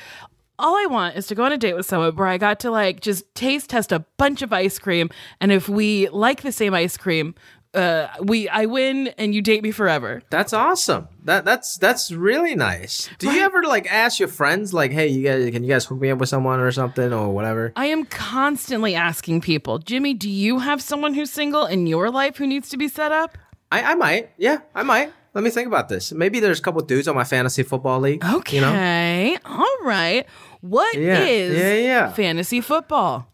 [0.59, 2.71] all I want is to go on a date with someone where I got to
[2.71, 6.73] like just taste test a bunch of ice cream, and if we like the same
[6.73, 7.35] ice cream,
[7.73, 10.21] uh, we I win and you date me forever.
[10.29, 11.07] That's awesome.
[11.23, 13.09] That that's that's really nice.
[13.17, 15.99] Do you ever like ask your friends like, "Hey, you guys can you guys hook
[15.99, 20.29] me up with someone or something or whatever?" I am constantly asking people, Jimmy, do
[20.29, 23.37] you have someone who's single in your life who needs to be set up?
[23.71, 24.29] I I might.
[24.37, 25.11] Yeah, I might.
[25.33, 26.11] Let me think about this.
[26.11, 28.23] Maybe there's a couple dudes on my fantasy football league.
[28.23, 29.37] Okay, You know?
[29.45, 30.25] all right.
[30.61, 32.11] What is Yeah, yeah, yeah.
[32.13, 33.27] fantasy football?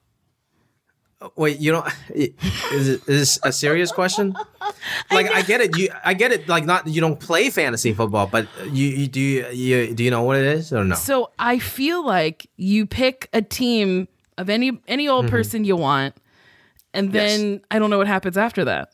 [1.35, 1.85] Wait, you don't
[2.15, 4.35] is it is this a serious question?
[5.12, 5.77] Like I, get it.
[5.77, 9.19] You I get it like not you don't play fantasy football, but you, you do
[9.19, 10.95] you, you do you know what it is or no?
[10.95, 14.07] So I feel like you pick a team
[14.38, 15.35] of any any old mm-hmm.
[15.35, 16.15] person you want,
[16.93, 18.93] and then I don't know what happens after that.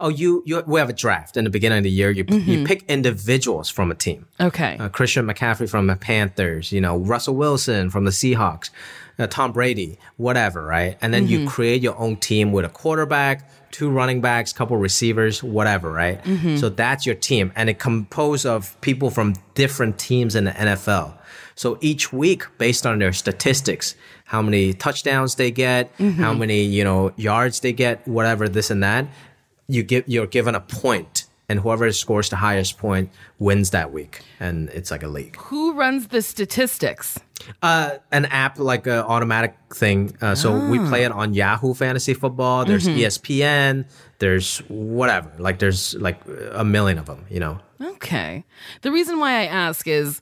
[0.00, 2.10] Oh, you you we have a draft in the beginning of the year.
[2.10, 4.26] You you pick individuals from a team.
[4.40, 4.76] Okay.
[4.78, 8.70] Uh, Christian McCaffrey from the Panthers, you know, Russell Wilson from the Seahawks.
[9.18, 10.96] uh, Tom Brady, whatever, right?
[11.02, 15.42] And then you create your own team with a quarterback, two running backs, couple receivers,
[15.42, 16.20] whatever, right?
[16.58, 21.14] So that's your team, and it composed of people from different teams in the NFL.
[21.56, 26.84] So each week, based on their statistics, how many touchdowns they get, how many you
[26.84, 29.06] know yards they get, whatever this and that,
[29.68, 34.22] you give you're given a point, and whoever scores the highest point wins that week,
[34.40, 35.36] and it's like a league.
[35.36, 37.18] Who runs the statistics?
[37.62, 40.16] Uh, an app like an automatic thing.
[40.20, 42.64] Uh, so we play it on Yahoo Fantasy Football.
[42.64, 43.84] There's E ESPN.
[44.18, 45.30] There's whatever.
[45.38, 46.20] Like there's like
[46.52, 47.26] a million of them.
[47.30, 47.60] You know.
[47.80, 48.44] Okay.
[48.82, 50.20] The reason why I ask is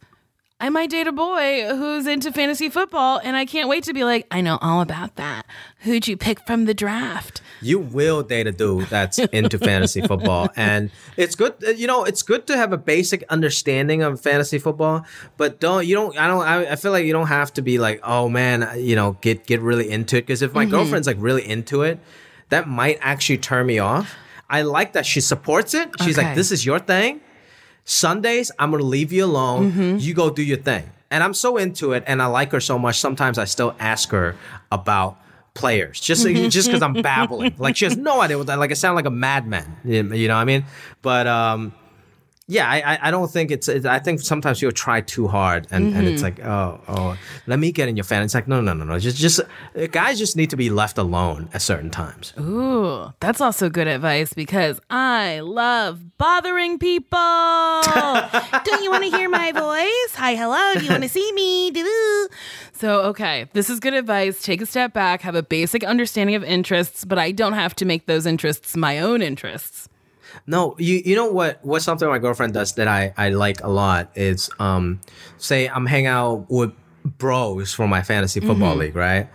[0.61, 4.05] I might date a boy who's into fantasy football, and I can't wait to be
[4.05, 5.47] like, I know all about that.
[5.80, 7.40] Who'd you pick from the draft?
[7.62, 11.54] You will date a dude that's into fantasy football, and it's good.
[11.76, 15.04] You know, it's good to have a basic understanding of fantasy football,
[15.36, 16.18] but don't you don't.
[16.18, 16.42] I don't.
[16.42, 19.46] I, I feel like you don't have to be like, oh man, you know, get
[19.46, 20.22] get really into it.
[20.22, 20.72] Because if my mm-hmm.
[20.72, 21.98] girlfriend's like really into it,
[22.50, 24.14] that might actually turn me off.
[24.48, 25.90] I like that she supports it.
[26.02, 26.28] She's Okay.
[26.28, 27.20] like, this is your thing.
[27.84, 29.72] Sundays, I'm gonna leave you alone.
[29.72, 29.96] Mm-hmm.
[29.98, 30.90] You go do your thing.
[31.11, 32.98] And I'm so into it, and I like her so much.
[32.98, 34.34] Sometimes I still ask her
[34.72, 35.20] about
[35.57, 37.54] players, just just because I'm babbling.
[37.59, 38.59] Like she has no idea what that.
[38.59, 39.76] Like I sound like a madman.
[39.84, 40.64] You you know what I mean?
[41.02, 41.72] But um,
[42.49, 43.68] yeah, I I- don't think it's.
[43.68, 46.40] it's I think sometimes you'll try too hard, and, and it's mm-hmm.
[46.40, 47.18] like, oh oh,
[47.49, 48.22] let me get in your fan.
[48.22, 48.99] It's like, no no no no.
[49.01, 49.40] Just just
[49.90, 52.32] guys just need to be left alone at certain times.
[52.38, 57.18] Ooh, that's also good advice because I love bothering people.
[58.64, 60.14] Don't you want to hear my voice?
[60.14, 60.74] Hi, hello.
[60.78, 61.70] Do you want to see me?
[61.70, 62.28] Doo-doo.
[62.72, 64.42] So, okay, this is good advice.
[64.42, 67.84] Take a step back, have a basic understanding of interests, but I don't have to
[67.84, 69.88] make those interests my own interests.
[70.47, 73.68] No, you you know what what's something my girlfriend does that I I like a
[73.68, 75.01] lot is um
[75.38, 76.72] say I'm hanging out with
[77.05, 78.51] bros from my fantasy mm-hmm.
[78.51, 79.28] football league, right?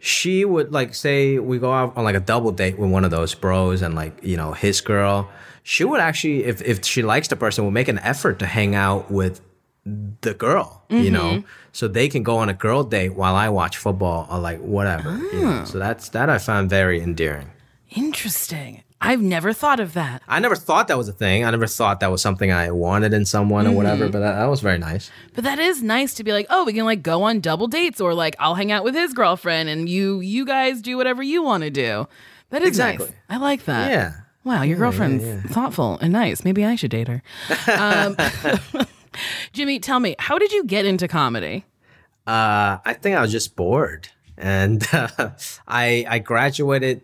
[0.00, 3.10] She would like say we go out on like a double date with one of
[3.10, 5.28] those bros and like, you know, his girl.
[5.62, 8.74] She would actually if if she likes the person would make an effort to hang
[8.74, 9.40] out with
[10.20, 11.12] the girl, you mm-hmm.
[11.14, 14.60] know, so they can go on a girl date while I watch football or like
[14.60, 15.16] whatever.
[15.16, 15.60] you know.
[15.62, 15.64] Ah.
[15.64, 17.50] So that's that I found very endearing.
[17.90, 18.82] Interesting.
[19.00, 20.22] I've never thought of that.
[20.26, 21.44] I never thought that was a thing.
[21.44, 24.46] I never thought that was something I wanted in someone or whatever, but that, that
[24.46, 25.10] was very nice.
[25.34, 28.00] But that is nice to be like, oh, we can like go on double dates
[28.00, 31.42] or like I'll hang out with his girlfriend and you you guys do whatever you
[31.44, 32.08] want to do.
[32.50, 33.06] That is Exactly.
[33.06, 33.14] nice.
[33.28, 33.90] I like that.
[33.90, 34.12] Yeah.
[34.44, 36.42] Wow, your girlfriend's thoughtful and nice.
[36.44, 37.22] Maybe I should date her.
[37.78, 38.16] Um,
[39.52, 41.64] Jimmy, tell me, how did you get into comedy?
[42.26, 44.08] Uh, I think I was just bored.
[44.36, 45.30] And uh,
[45.66, 47.02] I, I graduated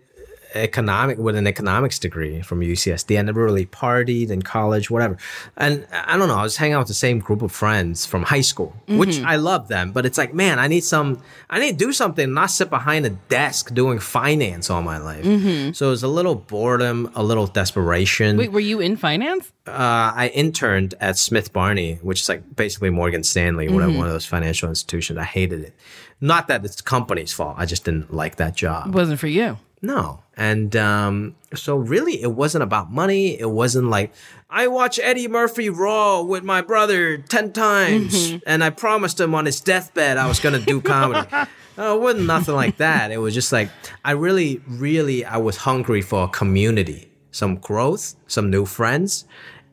[0.55, 3.19] economic with an economics degree from UCSD.
[3.19, 5.17] I never really partied in college, whatever.
[5.57, 8.23] And I don't know, I was hanging out with the same group of friends from
[8.23, 9.27] high school, which mm-hmm.
[9.27, 12.33] I love them, but it's like, man, I need some, I need to do something,
[12.33, 15.25] not sit behind a desk doing finance all my life.
[15.25, 15.73] Mm-hmm.
[15.73, 18.37] So it was a little boredom, a little desperation.
[18.37, 19.53] Wait, were you in finance?
[19.67, 23.99] uh, I interned at Smith Barney, which is like basically Morgan Stanley, whatever, mm-hmm.
[23.99, 25.19] one of those financial institutions.
[25.19, 25.75] I hated it.
[26.21, 27.57] Not that it's the company's fault.
[27.59, 28.89] I just didn't like that job.
[28.89, 29.59] It wasn't for you.
[29.85, 30.23] No.
[30.37, 33.39] And um, so really, it wasn't about money.
[33.39, 34.13] It wasn't like,
[34.49, 39.45] I watch Eddie Murphy Raw with my brother 10 times, and I promised him on
[39.45, 41.29] his deathbed I was going to do comedy.
[41.77, 43.11] Oh, it wasn't nothing like that.
[43.11, 43.69] It was just like,
[44.05, 49.25] I really, really, I was hungry for a community, some growth, some new friends.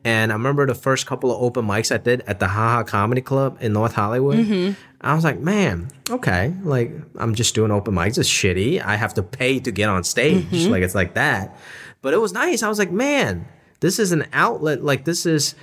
[0.04, 3.20] And I remember the first couple of open mics I did at the Haha Comedy
[3.20, 4.38] Club in North Hollywood.
[4.38, 4.72] Mm-hmm.
[5.00, 8.18] I was like, man, okay, like I'm just doing open mics.
[8.18, 8.82] It's shitty.
[8.82, 10.44] I have to pay to get on stage.
[10.46, 10.72] Mm-hmm.
[10.72, 11.56] Like it's like that.
[12.02, 12.62] But it was nice.
[12.62, 13.46] I was like, man,
[13.80, 14.82] this is an outlet.
[14.82, 15.54] Like this is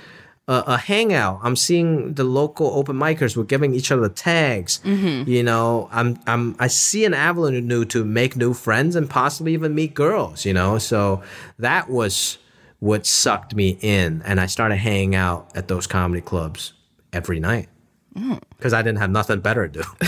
[0.48, 1.40] a, a hangout.
[1.44, 3.38] I'm seeing the local open micers.
[3.38, 4.80] We're giving each other tags.
[4.84, 5.30] Mm-hmm.
[5.30, 9.76] You know, I'm I'm I see an avenue to make new friends and possibly even
[9.76, 10.46] meet girls.
[10.46, 11.24] You know, so
[11.60, 12.40] that was
[12.80, 16.74] what sucked me in, and I started hanging out at those comedy clubs
[17.12, 17.70] every night
[18.16, 18.40] mm.
[18.58, 20.08] because I didn't have nothing better to do.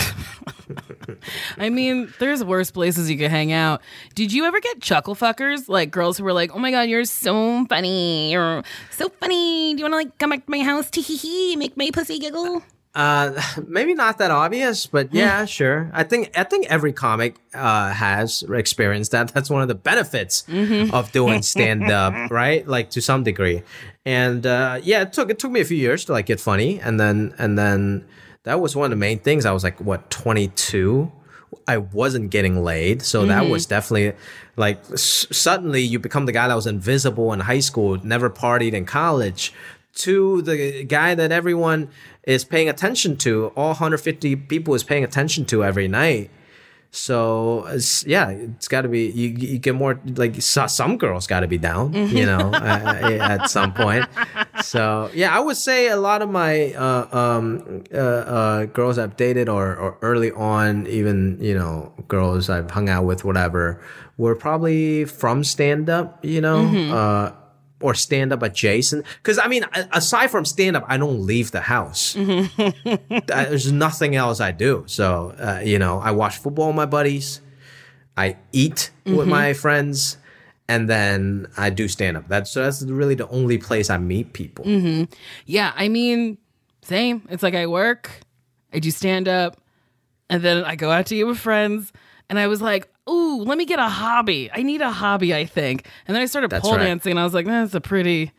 [1.58, 3.80] I mean, there's worse places you could hang out.
[4.14, 5.68] Did you ever get chuckle fuckers?
[5.68, 8.32] Like girls who were like, oh my God, you're so funny.
[8.32, 9.74] You're so funny.
[9.74, 10.90] Do you want to like come back to my house?
[10.90, 11.56] Tee hee hee.
[11.56, 12.62] Make my pussy giggle.
[12.94, 15.90] Uh, maybe not that obvious, but yeah, sure.
[15.94, 19.28] I think I think every comic uh, has experienced that.
[19.32, 20.44] That's one of the benefits
[20.92, 22.66] of doing stand up, right?
[22.68, 23.62] Like to some degree.
[24.04, 26.80] And uh, yeah, it took it took me a few years to like get funny,
[26.80, 28.04] and then and then
[28.42, 29.46] that was one of the main things.
[29.46, 31.10] I was like what twenty two.
[31.68, 34.14] I wasn't getting laid, so that was definitely
[34.56, 38.72] like s- suddenly you become the guy that was invisible in high school, never partied
[38.72, 39.52] in college,
[39.96, 41.90] to the guy that everyone
[42.24, 46.30] is paying attention to, all 150 people is paying attention to every night.
[46.94, 51.40] So it's, yeah, it's got to be you, you get more like some girls got
[51.40, 54.04] to be down, you know, uh, at some point.
[54.62, 59.16] So yeah, I would say a lot of my uh, um, uh, uh, girls I've
[59.16, 63.80] dated or, or early on, even you know, girls I've hung out with, whatever,
[64.18, 66.66] were probably from stand up, you know.
[66.94, 67.32] Uh,
[67.82, 69.04] or stand up adjacent.
[69.16, 72.16] Because I mean, aside from stand up, I don't leave the house.
[73.32, 74.84] Uh, There's nothing else I do.
[74.86, 77.40] So uh, you know, I watch football with my buddies.
[78.16, 80.18] I eat with my friends,
[80.68, 82.28] and then I do stand up.
[82.28, 84.64] That's so that's really the only place I meet people.
[85.46, 86.38] Yeah, I mean,
[86.82, 87.26] same.
[87.30, 88.10] It's like I work,
[88.72, 89.60] I do stand up,
[90.28, 91.92] and then I go out to eat with friends.
[92.28, 94.50] And I was like, ooh, let me get a hobby.
[94.52, 95.86] I need a hobby, I think.
[96.06, 96.84] And then I started That's pole right.
[96.84, 98.32] dancing, and I was like, that's a pretty,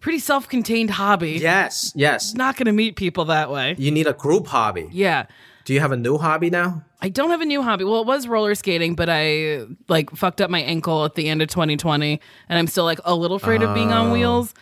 [0.00, 1.32] pretty self-contained hobby.
[1.32, 2.34] Yes, yes.
[2.34, 3.74] Not going to meet people that way.
[3.78, 4.88] You need a group hobby.
[4.92, 5.26] Yeah.
[5.64, 6.84] Do you have a new hobby now?
[7.00, 7.84] I don't have a new hobby.
[7.84, 11.40] Well, it was roller skating, but I like fucked up my ankle at the end
[11.42, 13.96] of 2020, and I'm still like a little afraid of being Oh.
[14.04, 14.52] on wheels.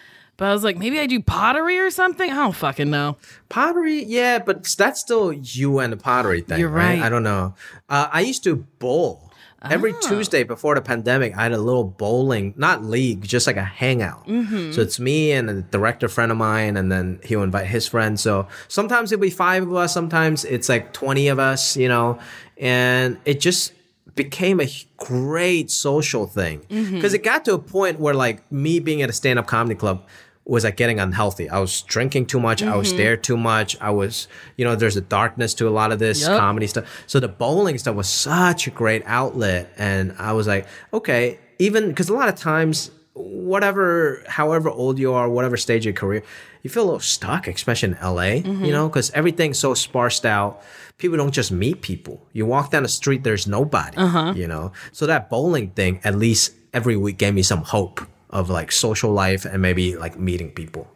[0.43, 2.29] But I was like, maybe I do pottery or something.
[2.29, 3.17] I don't fucking know.
[3.49, 6.59] Pottery, yeah, but that's still you and the pottery thing.
[6.59, 7.01] You're right.
[7.01, 7.55] I don't know.
[7.89, 9.31] Uh, I used to bowl.
[9.71, 9.99] Every Ah.
[10.01, 14.27] Tuesday before the pandemic, I had a little bowling, not league, just like a hangout.
[14.27, 14.73] Mm-hmm.
[14.73, 18.21] So it's me and a director friend of mine, and then he'll invite his friends.
[18.21, 22.19] So sometimes it'll be five of us, sometimes it's like 20 of us, you know,
[22.59, 23.75] and it just
[24.17, 24.69] became a
[24.99, 26.97] great social thing Mm-hmm.
[26.97, 30.05] because it got to a point where like me being at a stand-up comedy club
[30.45, 31.49] was like getting unhealthy.
[31.49, 32.63] I was drinking too much.
[32.63, 32.79] I Mm-hmm.
[32.79, 33.77] was there too much.
[33.81, 34.27] I was,
[34.57, 36.39] you know, there's a darkness to a lot of this Yup.
[36.39, 36.85] comedy stuff.
[37.07, 39.73] So the bowling stuff was such a great outlet.
[39.79, 45.13] And I was like, okay, even because a lot of times, whatever, however old you
[45.13, 46.23] are, whatever stage of your career,
[46.63, 48.65] you feel a little stuck, especially in LA, Mm-hmm.
[48.65, 50.63] you know, because everything's so sparsed out.
[50.99, 52.27] People don't just meet people.
[52.33, 54.33] You walk down the street, there's nobody, Uh-huh.
[54.37, 54.73] you know?
[54.93, 58.01] So that bowling thing, at least every week, gave me some hope
[58.33, 60.89] of like social life and maybe like meeting people.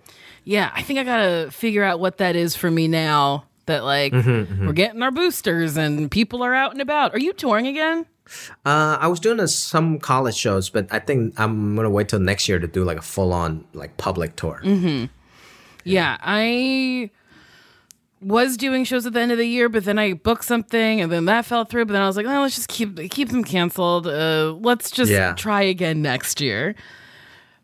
[0.45, 3.45] Yeah, I think I gotta figure out what that is for me now.
[3.67, 7.13] That like Mm-hmm, we're getting our boosters and people are out and about.
[7.15, 8.07] Are you touring again?
[8.65, 12.21] Uh, I was doing a, some college shows, but I think I'm gonna wait till
[12.21, 14.61] next year to do like a full on like public tour.
[15.85, 17.11] Yeah, I
[18.21, 21.13] was doing shows at the end of the year, but then I booked something and
[21.13, 21.85] then that fell through.
[21.87, 24.07] But then I was like, oh, let's just keep keep them canceled.
[24.07, 25.35] Uh, let's just Yeah.
[25.35, 26.75] try again next year.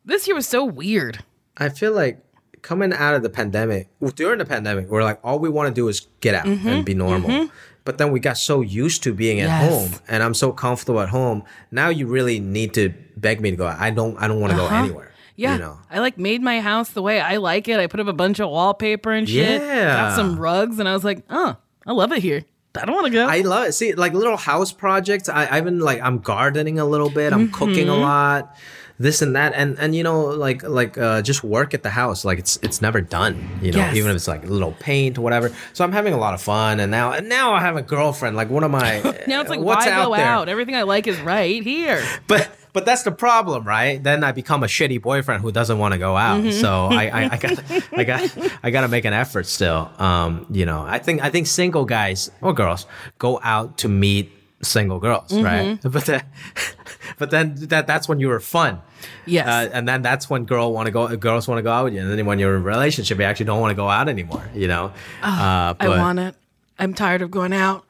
[0.04, 1.22] This year was so weird.
[1.56, 2.18] I feel like
[2.62, 5.88] coming out of the pandemic, during the pandemic, we're like all we want to do
[5.88, 6.68] is get out mm-hmm.
[6.68, 7.30] and be normal.
[7.30, 7.46] Mm-hmm.
[7.84, 9.70] But then we got so used to being at Yes.
[9.70, 11.42] home, and I'm so comfortable at home.
[11.72, 13.80] Now you really need to beg me to go out.
[13.80, 14.16] I don't.
[14.18, 14.84] I don't want to go uh-huh.
[14.84, 15.10] anywhere.
[15.34, 15.78] Yeah, You know.
[15.90, 17.80] I like made my house the way I like it.
[17.80, 19.60] I put up a bunch of wallpaper and shit.
[19.62, 19.96] Yeah.
[19.96, 22.44] got some rugs, and I was like, oh, I love it here.
[22.74, 23.26] I don't want to go.
[23.26, 23.72] I love it.
[23.72, 25.28] See, like little house projects.
[25.28, 27.32] I, I've been like I'm gardening a little bit.
[27.32, 27.54] I'm mm-hmm.
[27.54, 27.90] cooking Mm-hmm.
[27.90, 28.56] a lot,
[28.98, 32.24] this and that, and and you know like like uh, just work at the house.
[32.24, 33.36] Like it's it's never done.
[33.62, 33.96] You know, Yes.
[33.96, 35.50] even if it's like a little paint or whatever.
[35.72, 38.36] So I'm having a lot of fun, and now and now I have a girlfriend.
[38.36, 40.24] Like one of my now it's like, what's why out go there?
[40.26, 40.48] out?
[40.48, 42.02] Everything I like is right here.
[42.28, 44.02] But but that's the problem, right?
[44.02, 46.40] Then I become a shitty boyfriend who doesn't want to go out.
[46.40, 46.58] Mm-hmm.
[46.60, 49.90] So I, I, I got I got I got to make an effort still.
[49.98, 52.86] Um, you know, I think I think single guys or girls
[53.18, 54.32] go out to meet
[54.62, 55.44] single girls, Mm-hmm.
[55.44, 55.78] right?
[55.92, 56.22] But then
[57.18, 58.80] but then that that's when you were fun.
[59.26, 59.46] Yes.
[59.46, 61.94] Uh, and then that's when girl want to go girls want to go out with
[61.94, 62.00] you.
[62.00, 64.48] And then when you're in a relationship, you actually don't want to go out anymore,
[64.54, 64.92] you know?
[65.22, 66.34] uh, I want it.
[66.78, 67.84] I'm tired of going out.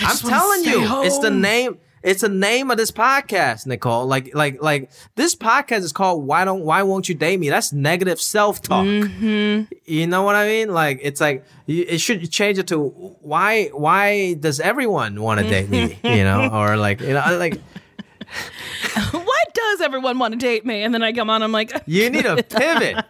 [0.00, 1.78] I I'm telling you, it's the name.
[2.04, 4.06] It's the name of this podcast, Nicole.
[4.06, 7.72] Like, like, like this podcast is called "Why Don't Why Won't You Date Me?" That's
[7.72, 8.84] negative self talk.
[8.84, 9.72] Mm-hmm.
[9.86, 10.68] You know what I mean?
[10.72, 15.48] Like, it's like you- it should change it to "Why Why does everyone want to
[15.48, 17.58] date me?" You know, or like, you know, like
[19.12, 20.82] Why does everyone want to date me?
[20.82, 23.04] And then I come on, I'm like, you need a pivot.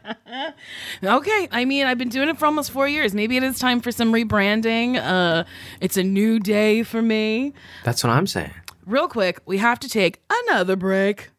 [1.02, 1.48] okay.
[1.50, 3.12] I mean, I've been doing it for almost four years.
[3.14, 4.96] Maybe it is time for some rebranding.
[5.02, 5.44] Uh,
[5.80, 7.54] it's a new day for me.
[7.84, 8.52] That's what I'm saying.
[8.86, 11.30] Real quick, we have to take another break.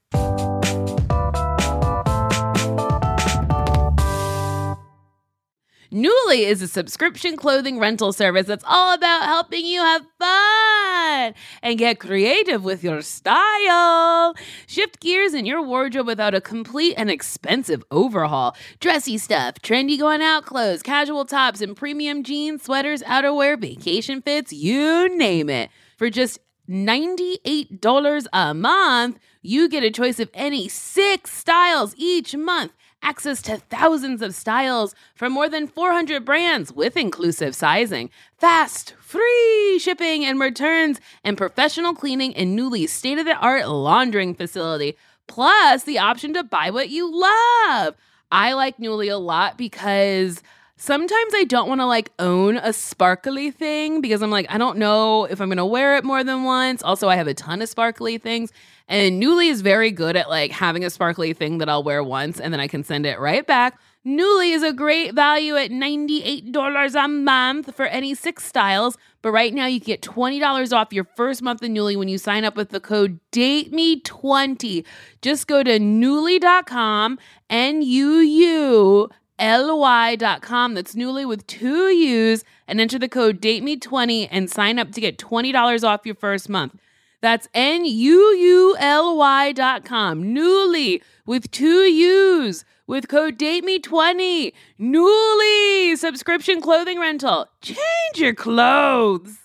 [5.91, 11.77] Newly is a subscription clothing rental service that's all about helping you have fun and
[11.77, 14.33] get creative with your style.
[14.65, 18.57] Shift gears in your wardrobe without a complete and expensive overhaul.
[18.79, 24.51] Dressy stuff, trendy going out clothes, casual tops, and premium jeans, sweaters, outerwear, vacation fits,
[24.51, 25.69] you name it.
[25.97, 26.39] For just
[26.69, 32.71] $98 a month, you get a choice of any six styles each month.
[33.05, 38.09] access to thousands of styles from more than 400 brands with inclusive sizing,
[38.39, 44.33] fast, free shipping and returns, and professional cleaning in Nuuly's state of the art laundering
[44.33, 44.97] facility,
[45.27, 47.95] plus the option to buy what you love.
[48.31, 50.41] I like Nuuly a lot because
[50.77, 54.77] sometimes I don't want to like own a sparkly thing because I'm like, I don't
[54.77, 56.83] know if I'm going to wear it more than once.
[56.83, 58.51] Also, I have a ton of sparkly things.
[58.87, 62.39] And Nuuly is very good at like having a sparkly thing that I'll wear once
[62.39, 63.79] and then I can send it right back.
[64.05, 68.97] Nuuly is a great value at $98 a month for any six styles.
[69.23, 72.45] But right now, you get $20 off your first month of Nuuly when you sign
[72.45, 74.85] up with the code DATEME20.
[75.23, 77.17] Just go to Nuuly.com,
[77.49, 79.09] N U U
[79.39, 80.73] ly.com.
[80.73, 85.17] That's Nuuly with two U's and enter the code DATEME20 and sign up to get
[85.17, 86.79] $20 off your first month.
[87.21, 90.23] That's N U U L Y.com.
[90.23, 94.53] Nuuly with two U's with code DATEME20.
[94.79, 97.47] Nuuly subscription clothing rental.
[97.61, 99.44] Change your clothes.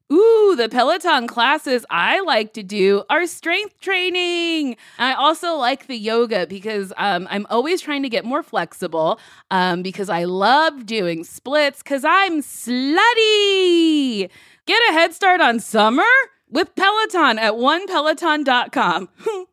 [0.11, 4.75] Ooh, the Peloton classes I like to do are strength training.
[4.99, 9.19] I also like the yoga because um, I'm always trying to get more flexible
[9.51, 14.29] um, because I love doing splits because I'm slutty.
[14.65, 16.03] Get a head start on summer
[16.49, 19.07] with Peloton at onepeloton.com.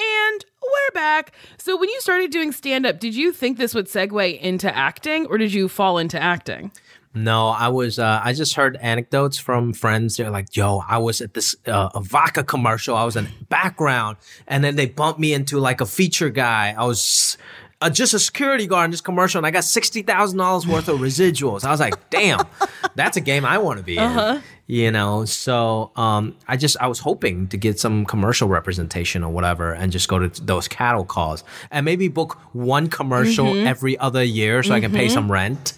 [0.00, 1.34] And we're back.
[1.58, 5.26] So, when you started doing stand up, did you think this would segue into acting
[5.26, 6.72] or did you fall into acting?
[7.12, 7.98] No, I was.
[7.98, 10.16] Uh, I just heard anecdotes from friends.
[10.16, 12.94] They're like, "Yo, I was at this uh, a vodka commercial.
[12.96, 16.72] I was in background, and then they bumped me into like a feature guy.
[16.78, 17.36] I was
[17.80, 20.88] uh, just a security guard in this commercial, and I got sixty thousand dollars worth
[20.88, 21.64] of residuals.
[21.64, 22.46] I was like, "Damn,
[22.94, 24.36] that's a game I want to be Uh-huh.
[24.36, 24.42] in."
[24.72, 29.32] You know, so um, I just I was hoping to get some commercial representation or
[29.32, 31.42] whatever, and just go to those cattle calls,
[31.72, 33.66] and maybe book one commercial Mm-hmm.
[33.66, 35.72] every other year so I can pay some rent.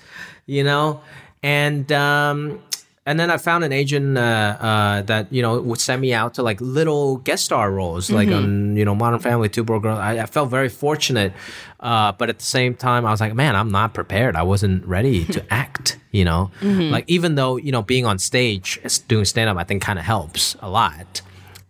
[0.45, 1.01] You know,
[1.43, 2.61] and um,
[3.05, 6.35] and then I found an agent uh, uh, that you know would send me out
[6.35, 9.99] to like little guest star roles, like on you know Modern Family, Two Broke Girls.
[9.99, 11.33] I, I felt very fortunate,
[11.81, 14.37] uh, but at the same time, I was like, man, I'm not prepared.
[14.37, 15.99] I wasn't ready to act.
[16.13, 18.79] You know, like even though you know being on stage,
[19.09, 21.23] doing stand up, I think kind of helps a lot,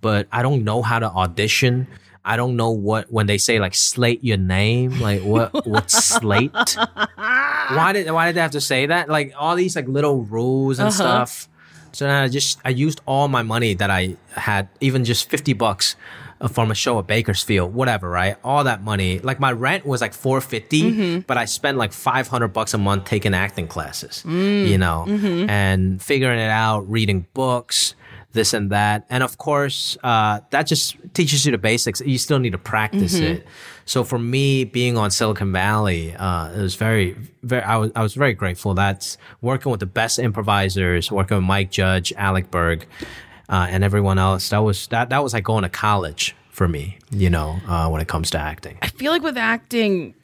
[0.03, 1.87] but I don't know how to audition.
[2.25, 6.53] I don't know what when they say like slate your name, like what what slate?
[6.53, 9.09] why did why did they have to say that?
[9.09, 11.27] Like all these like little rules and uh-huh.
[11.27, 11.49] stuff.
[11.93, 15.53] So then I just I used all my money that I had, even just fifty
[15.53, 15.97] bucks
[16.41, 18.37] uh, from a show at Bakersfield, whatever, right?
[18.43, 21.21] All that money, like my rent was like four mm-hmm.
[21.21, 24.67] but I spent like five hundred bucks a month taking acting classes, mm.
[24.67, 25.51] you know, mm-hmm.
[25.51, 27.95] and figuring it out, reading books.
[28.33, 32.01] This and that, and of course, uh, that just teaches you the basics.
[32.01, 33.47] You still need to practice it.
[33.85, 37.63] So for me, being on Silicon Valley, uh, it was very, very.
[37.63, 38.73] I was, I was very grateful.
[38.73, 42.87] That's working with the best improvisers, working with Mike Judge, Alec Berg,
[43.51, 44.49] uh, and everyone else.
[44.49, 45.11] That was that.
[45.11, 46.99] That was like going to college for me.
[47.11, 48.79] You know, uh, when it comes to acting.
[48.81, 50.15] I feel like with acting,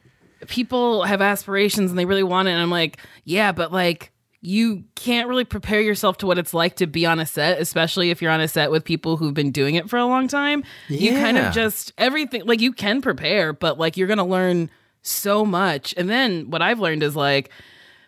[0.46, 2.52] people have aspirations and they really want it.
[2.52, 6.76] And I'm like, yeah, but like, you can't really prepare yourself to what it's like
[6.76, 9.50] to be on a set, especially if you're on a set with people who've been
[9.50, 10.62] doing it for a long time.
[10.88, 14.70] You kind of just everything, like, you can prepare, but like, you're going to learn
[15.02, 15.92] so much.
[15.96, 17.50] And then what I've learned is like,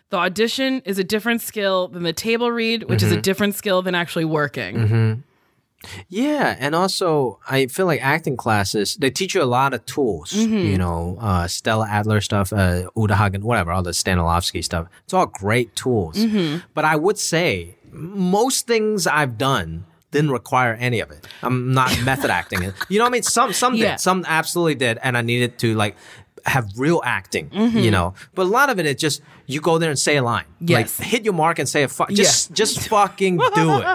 [0.09, 3.21] the audition is a different skill than the table read, which is a mm-hmm.
[3.21, 4.75] different skill than actually working.
[4.75, 5.21] Mm-hmm.
[6.09, 10.33] Yeah, and also I feel like acting classes they teach you a lot of tools.
[10.33, 14.87] You know, uh, Stella Adler stuff, uh, Uta Hagen, whatever, all the Stanislavski stuff.
[15.05, 16.23] It's all great tools.
[16.73, 21.25] But I would say most things I've done didn't require any of it.
[21.41, 22.61] I'm not method acting.
[22.89, 23.23] You know what I mean?
[23.23, 23.91] Some some Yeah.
[23.91, 25.95] did, some absolutely did, and I needed to like.
[26.43, 27.77] have real acting, Mm-hmm.
[27.85, 28.15] you know.
[28.33, 30.99] But a lot of it, it just you go there and say a line, Yes.
[30.99, 33.85] like hit your mark and say a fuck, just just fucking do it,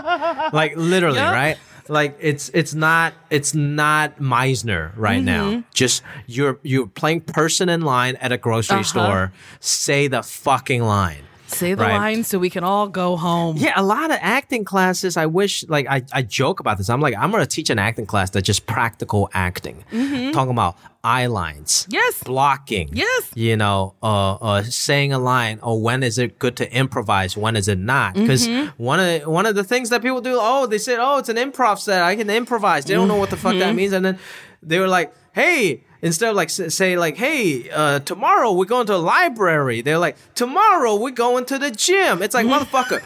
[0.55, 1.33] like literally, Yeah.
[1.43, 1.59] right?
[1.89, 5.25] Like it's it's not it's not Meisner right Mm-hmm.
[5.53, 5.65] now.
[5.73, 8.83] Just you're you're playing person in line at a grocery Uh-huh.
[8.85, 9.33] store.
[9.61, 11.23] Say the fucking line.
[11.49, 11.97] Say the Right.
[11.97, 13.57] line so we can all go home.
[13.57, 15.17] Yeah, a lot of acting classes.
[15.17, 16.91] I wish, like, I, I joke about this.
[16.91, 19.85] I'm like, I'm gonna teach an acting class that's just practical acting,
[20.33, 21.95] talking about eye lines, Mm-hmm.
[21.95, 22.23] Yes.
[22.25, 23.31] blocking, Yes.
[23.37, 25.61] you know, uh, uh, saying a line.
[25.63, 27.37] Or when is it good to improvise?
[27.37, 28.15] When is it not?
[28.15, 28.83] Because Mm-hmm.
[28.83, 31.37] one of one of the things that people do, oh, they said, oh, it's an
[31.37, 32.03] improv set.
[32.03, 32.85] I can improvise.
[32.87, 33.77] They don't know what the fuck that Mm-hmm.
[33.77, 34.19] means, and then
[34.63, 35.85] they were like, hey.
[36.03, 39.81] Instead of like say like, hey, uh, tomorrow we're going to a library.
[39.81, 42.23] They're like, tomorrow we're going to the gym.
[42.23, 43.03] It's like, motherfucker.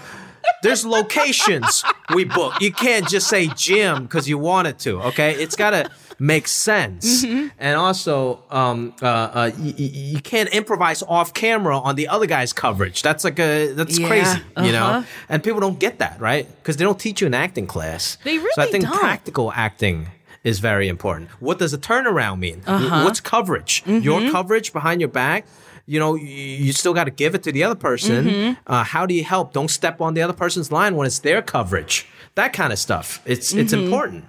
[0.63, 1.85] There's locations
[2.15, 2.55] we book.
[2.61, 5.01] You can't just say gym because you wanted to.
[5.03, 7.23] Okay, it's gotta make sense.
[7.25, 12.27] And also, um, uh, uh, y- y- you can't improvise off camera on the other
[12.27, 13.03] guy's coverage.
[13.03, 14.85] That's like a that's Yeah, crazy, you know.
[14.87, 15.03] uh-huh.
[15.29, 18.17] And people don't get that right because they don't teach you an acting class.
[18.25, 18.99] They really So I think don't.
[18.99, 20.09] practical acting
[20.45, 21.31] is very important.
[21.41, 22.63] What does a turnaround mean?
[22.67, 23.03] Uh-huh.
[23.05, 23.83] What's coverage?
[23.85, 23.99] Mm-hmm.
[24.05, 25.47] Your coverage behind your back.
[25.87, 28.25] You know, you, still got to give it to the other person.
[28.27, 28.53] Mm-hmm.
[28.67, 29.53] Uh, how do you help?
[29.53, 32.07] Don't step on the other person's line when it's their coverage.
[32.37, 33.21] That kind of stuff.
[33.27, 33.85] It's it's Mm-hmm.
[33.85, 34.25] important.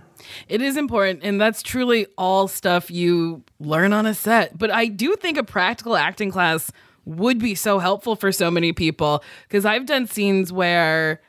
[0.47, 4.57] It is important, and that's truly all stuff you learn on a set.
[4.57, 6.71] But I do think a practical acting class
[7.05, 11.21] would be so helpful for so many people because I've done scenes where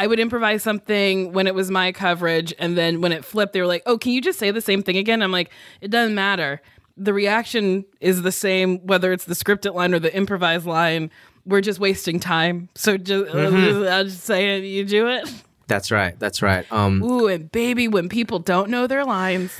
[0.00, 3.60] I would improvise something when it was my coverage, and then when it flipped, they
[3.60, 5.50] were like, "Oh, can you just say the same thing again?" I'm like,
[5.82, 6.62] "It doesn't matter.
[6.96, 11.10] The reaction is the same whether it's the scripted line or the improvised line.
[11.44, 12.70] We're just wasting time.
[12.74, 14.64] So just, I'll just say it.
[14.64, 15.30] You do it."
[15.66, 16.18] That's right.
[16.18, 16.64] That's right.
[16.72, 19.52] Um, Ooh, and baby, when people don't know their lines.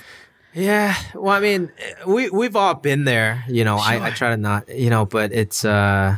[0.54, 1.70] Yeah, well, I mean,
[2.06, 3.76] we we've all been there, you know.
[3.76, 6.16] I, I try to not, you know, but it's uh,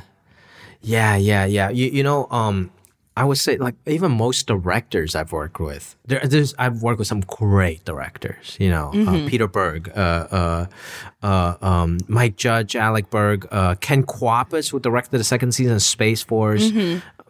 [0.80, 1.70] yeah, yeah, yeah.
[1.70, 2.70] You you know, um,
[3.16, 7.08] I would say like even most directors I've worked with, there, there's I've worked with
[7.08, 10.66] some great directors, you know, uh, Peter Berg, uh, uh,
[11.22, 15.82] uh, um, Mike Judge, Alec Berg, uh, Ken Kwapis, who directed the second season of
[15.82, 16.70] Space Force.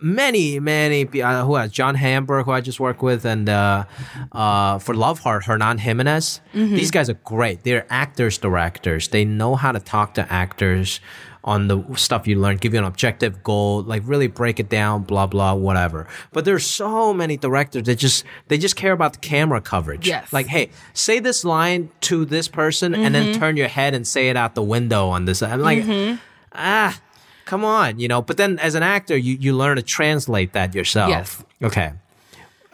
[0.05, 3.85] Many, many, uh, who has John Hamburg, who I just worked with, and uh,
[4.33, 6.41] uh, for Love Hard, Hernan Jimenez.
[6.53, 7.63] These guys are great.
[7.63, 9.09] They're actors, directors.
[9.09, 10.99] They know how to talk to actors
[11.45, 15.03] on the stuff you learn, give you an objective goal, like really break it down,
[15.03, 16.07] blah blah, whatever.
[16.33, 20.07] But there's so many directors that just they just care about the camera coverage.
[20.07, 20.33] Yes.
[20.33, 23.41] Like, hey, say this line to this person, and then mm-hmm.
[23.41, 25.43] turn your head and say it out the window on this.
[25.43, 26.17] I'm like, mm-hmm.
[26.53, 27.01] ah,
[27.45, 28.23] come on, you know.
[28.23, 31.11] But then as an actor, you you learn to translate that yourself.
[31.11, 31.45] Yes.
[31.63, 31.93] Okay.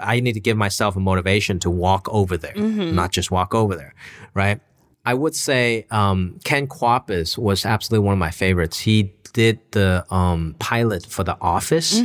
[0.01, 2.95] I need to give myself a motivation to walk over there, mm-hmm.
[2.95, 3.95] not just walk over there,
[4.33, 4.61] right?
[5.09, 8.79] I would say um, Ken Kwapis was absolutely one of my favorites.
[8.79, 11.99] He did the um, pilot for The Office.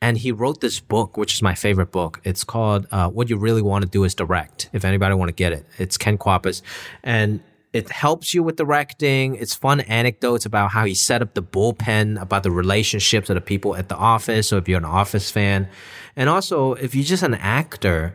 [0.00, 2.20] And he wrote this book, which is my favorite book.
[2.22, 5.34] It's called uh, "What You Really Want to Do Is Direct." If anybody want to
[5.34, 6.62] get it, it's Ken Kwapis,
[7.02, 7.40] and
[7.72, 9.34] it helps you with directing.
[9.34, 13.40] It's fun anecdotes about how he set up the bullpen, about the relationships of the
[13.52, 14.48] people at the office.
[14.48, 15.68] So if you're an Office fan,
[16.14, 18.14] and also if you're just an actor,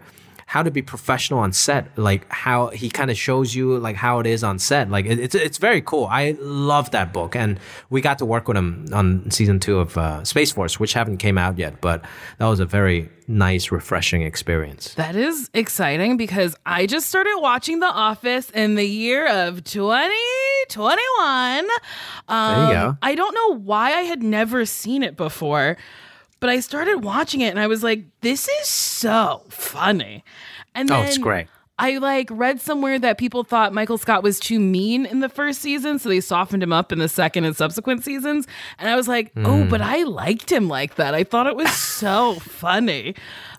[0.56, 4.22] how to be professional on set, like how he kind of shows you like how
[4.22, 4.90] it is on set.
[4.90, 6.08] Like it, it's it's very cool.
[6.10, 9.98] I love that book, and we got to work with him on season two of
[9.98, 12.06] uh, Space Force, which haven't came out yet, but
[12.38, 14.94] that was a very nice, refreshing experience.
[14.94, 21.66] That is exciting because I just started watching The Office in the year of 2021.
[22.28, 22.98] Um, There you go.
[23.02, 25.76] I don't know why I had never seen it before,
[26.40, 30.24] but I started watching it and I was like, this is so funny.
[30.74, 31.48] And Oh, it's great.
[31.78, 35.62] I like read somewhere that people thought Michael Scott was too mean in the first
[35.62, 38.48] season, so they softened him up in the second and subsequent seasons.
[38.80, 39.70] And I was like, oh, Hmm.
[39.70, 41.14] but I liked him like that.
[41.14, 43.14] I thought it was so funny.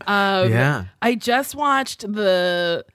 [0.07, 0.85] Um, Yeah.
[1.03, 2.87] I just watched the,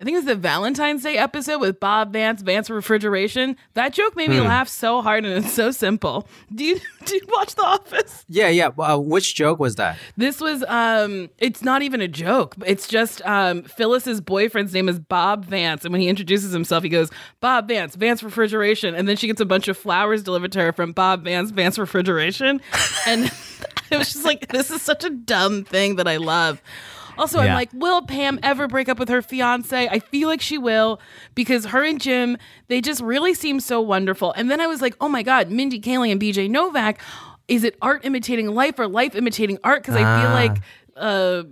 [0.00, 3.54] I think it was the Valentine's Day episode with Bob Vance, Vance Refrigeration.
[3.74, 4.36] That joke made Hmm.
[4.36, 6.26] me laugh so hard, and it's so simple.
[6.54, 8.24] Do you do you watch The Office?
[8.26, 8.68] Yeah, yeah.
[8.78, 9.98] Uh, which joke was that?
[10.16, 12.54] This was um it's not even a joke.
[12.64, 16.88] It's just um Phyllis's boyfriend's name is Bob Vance and when he introduces himself he
[16.88, 20.60] goes, "Bob Vance, Vance Refrigeration." And then she gets a bunch of flowers delivered to
[20.60, 22.62] her from Bob Vance, Vance Refrigeration.
[23.06, 23.24] And
[23.90, 26.62] it was just like this is such a dumb thing that I love.
[27.20, 29.86] Also, I'm like, will Pam ever break up with her fiance?
[29.88, 31.00] I feel like she will
[31.34, 32.36] because her and Jim,
[32.68, 34.32] they just really seem so wonderful.
[34.32, 37.00] And then I was like, oh my God, Mindy Kaling and BJ Novak,
[37.46, 39.82] is it art imitating life or life imitating art?
[39.82, 40.34] Because I feel Ah.
[40.34, 40.56] like
[40.96, 41.42] uh,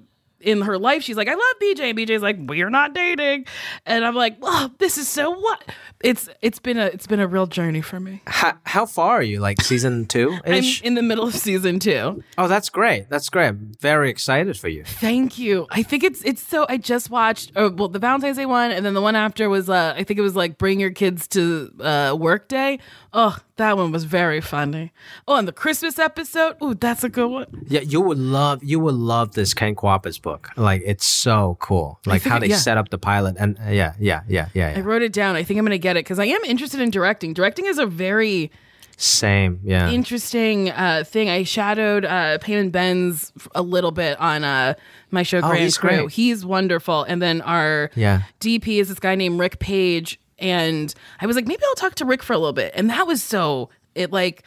[0.41, 1.91] in her life, she's like, I love BJ.
[1.91, 3.47] And BJ's like, we're not dating.
[3.86, 5.64] And I'm like, oh, this is so what?
[6.01, 8.22] It's it's been a it's been a real journey for me.
[8.26, 9.41] How, how far are you?
[9.41, 12.22] Like season two I'm in the middle of season two.
[12.36, 13.11] Oh, that's great.
[13.11, 13.49] That's great.
[13.49, 14.84] I'm very excited for you.
[14.84, 15.66] Thank you.
[15.70, 16.66] I think it's it's so.
[16.68, 17.51] I just watched.
[17.57, 19.68] Oh, well, the Valentine's Day one, and then the one after was.
[19.68, 22.78] Uh, I think it was like Bring Your Kids to uh, Work Day.
[23.13, 24.93] Oh, that one was very funny.
[25.27, 26.57] Oh, and the Christmas episode.
[26.63, 27.47] Ooh, that's a good one.
[27.67, 30.51] Yeah, you would love you would love this Ken Kwapis book.
[30.57, 32.01] Like it's so cool.
[32.05, 32.57] Like how they yeah.
[32.57, 35.37] set up the pilot and uh, yeah, yeah, yeah, yeah, I wrote it down.
[35.37, 37.33] I think I'm gonna get it because I am interested in directing.
[37.33, 38.51] Directing is a very
[38.99, 39.61] Same.
[39.65, 39.91] Yeah.
[39.91, 41.31] interesting uh, thing.
[41.31, 44.75] I shadowed uh, Peyman Benz a little bit on uh,
[45.11, 45.89] my show Grand Oh, he's Crew.
[45.89, 46.11] great.
[46.13, 47.05] He's wonderful.
[47.05, 48.23] And then our Yeah.
[48.41, 50.21] DP is this guy named Rick Page.
[50.39, 52.72] And I was like, maybe I'll talk to Rick for a little bit.
[52.74, 54.45] And that was so it like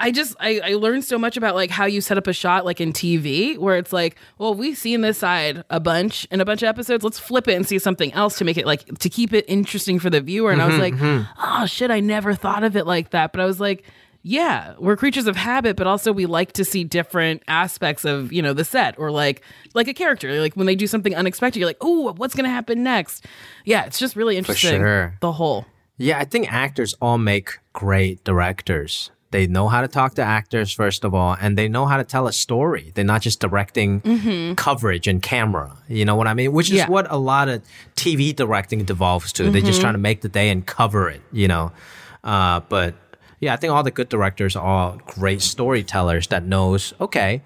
[0.00, 2.64] I just I, I learned so much about like how you set up a shot
[2.64, 6.44] like in TV where it's like, well, we've seen this side a bunch in a
[6.44, 7.02] bunch of episodes.
[7.02, 9.98] Let's flip it and see something else to make it like to keep it interesting
[9.98, 10.52] for the viewer.
[10.52, 11.62] And I was mm-hmm, like, mm-hmm.
[11.62, 13.32] oh shit, I never thought of it like that.
[13.32, 13.84] But I was like,
[14.28, 18.42] yeah, we're creatures of habit, but also we like to see different aspects of, you
[18.42, 20.38] know, the set or like like a character.
[20.38, 23.24] Like when they do something unexpected, you're like, oh, what's gonna happen next?
[23.64, 24.80] Yeah, it's just really interesting.
[24.80, 25.14] sure.
[25.20, 25.64] The whole.
[25.96, 29.10] Yeah, I think actors all make great directors.
[29.30, 32.04] They know how to talk to actors, first of all, and they know how to
[32.04, 32.92] tell a story.
[32.94, 35.74] They're not just directing coverage and camera.
[35.88, 36.52] You know what I mean?
[36.52, 36.88] Which is Yeah.
[36.88, 37.62] what a lot of
[37.96, 39.50] TV directing devolves to.
[39.50, 41.72] They're just trying to make the day and cover it, you know?
[42.24, 42.94] Uh, but
[43.40, 47.42] yeah, I think all the good directors are great storytellers that knows, okay,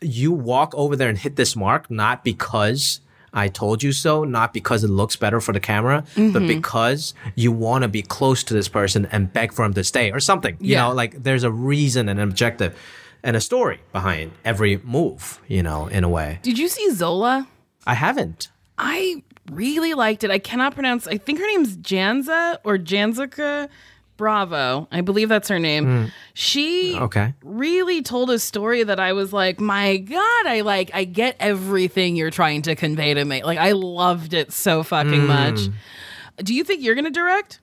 [0.00, 3.00] you walk over there and hit this mark not because
[3.34, 6.32] I told you so, not because it looks better for the camera, Mm-hmm.
[6.32, 9.84] but because you want to be close to this person and beg for him to
[9.84, 10.56] stay or something.
[10.60, 10.88] You Yeah.
[10.88, 12.76] know, like there's a reason and an objective
[13.22, 16.40] and a story behind every move, you know, in a way.
[16.42, 17.46] Did you see Zola?
[17.86, 18.48] I haven't.
[18.76, 20.30] I really liked it.
[20.30, 21.06] I cannot pronounce.
[21.06, 23.68] I think her name's Janza or Janzica
[24.22, 24.86] Bravo.
[24.92, 26.12] I believe that's her name.
[26.32, 27.34] She Okay.
[27.42, 32.14] really told a story that I was like, my God, I like, I get everything
[32.14, 33.42] you're trying to convey to me.
[33.42, 35.68] Like, I loved it so fucking much.
[36.38, 37.58] Do you think you're gonna direct?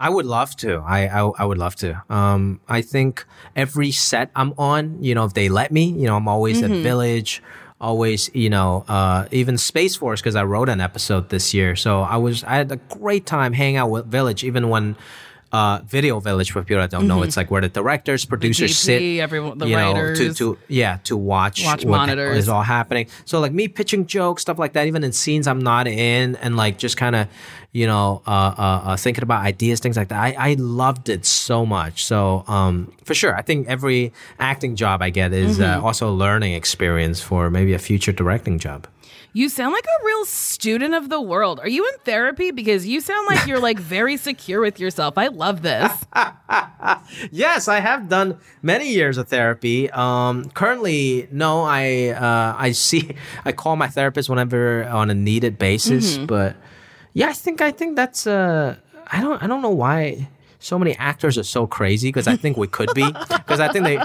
[0.00, 0.82] I would love to.
[0.84, 2.02] I, I I would love to.
[2.10, 3.24] Um, I think
[3.54, 6.74] every set I'm on, you know, if they let me, you know, I'm always Mm-hmm.
[6.74, 7.40] at Village,
[7.80, 11.76] always, you know, uh, even Space Force because I wrote an episode this year.
[11.76, 14.96] So I was I had a great time hanging out with Village, even when.
[15.54, 18.74] Uh, Video Village for people that don't know, it's like where the directors, producers DP,
[18.88, 19.22] sit, Mm-hmm.
[19.26, 22.36] everyone- the you know, to, to yeah, to watch, Watch what monitors.
[22.38, 23.06] is all happening.
[23.24, 26.56] So like me pitching jokes, stuff like that, even in scenes I'm not in, and
[26.56, 27.28] like just kind of,
[27.70, 30.20] you know, uh, uh, uh, thinking about ideas, things like that.
[30.20, 32.04] I, I loved it so much.
[32.04, 35.80] So um, for sure, I think every acting job I get is Mm-hmm.
[35.82, 38.86] uh, also a learning experience for maybe a future directing job.
[39.36, 41.58] You sound like a real student of the world.
[41.58, 42.52] Are you in therapy?
[42.52, 45.18] Because you sound like you're like very secure with yourself.
[45.18, 45.92] I love this.
[47.30, 49.90] Yes, I have done many years of therapy.
[49.90, 55.58] Um, currently, no, I uh, I see I call my therapist whenever on a needed
[55.58, 56.18] basis.
[56.18, 56.56] But
[57.12, 58.76] yeah, I think I think that's uh,
[59.10, 60.28] I don't I don't know why
[60.58, 63.84] so many actors are so crazy because I think we could be because I think
[63.84, 63.98] they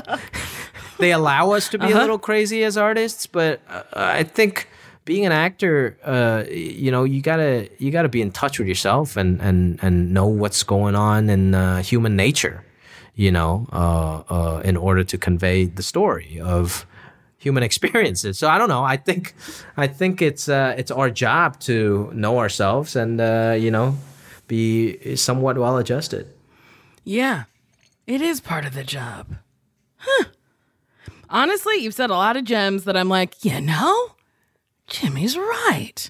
[1.00, 3.28] they allow us to be a little crazy as artists.
[3.28, 4.68] But uh, I think
[5.10, 9.18] being an actor, uh, you know, you gotta you gotta be in touch with yourself
[9.18, 12.64] and and and know what's going on in uh, human nature,
[13.16, 16.86] you know, uh, uh, in order to convey the story of
[17.40, 18.38] human experiences.
[18.38, 18.84] So I don't know.
[18.84, 19.34] I think
[19.76, 23.98] I think it's uh, it's our job to know ourselves and uh, you know
[24.48, 26.28] be somewhat well adjusted.
[27.04, 27.46] Yeah,
[28.06, 29.26] it is part of the job.
[29.98, 30.26] Huh.
[31.32, 34.12] Honestly, you've said a lot of gems that I'm like, you know,
[34.90, 36.10] Jimmy's right.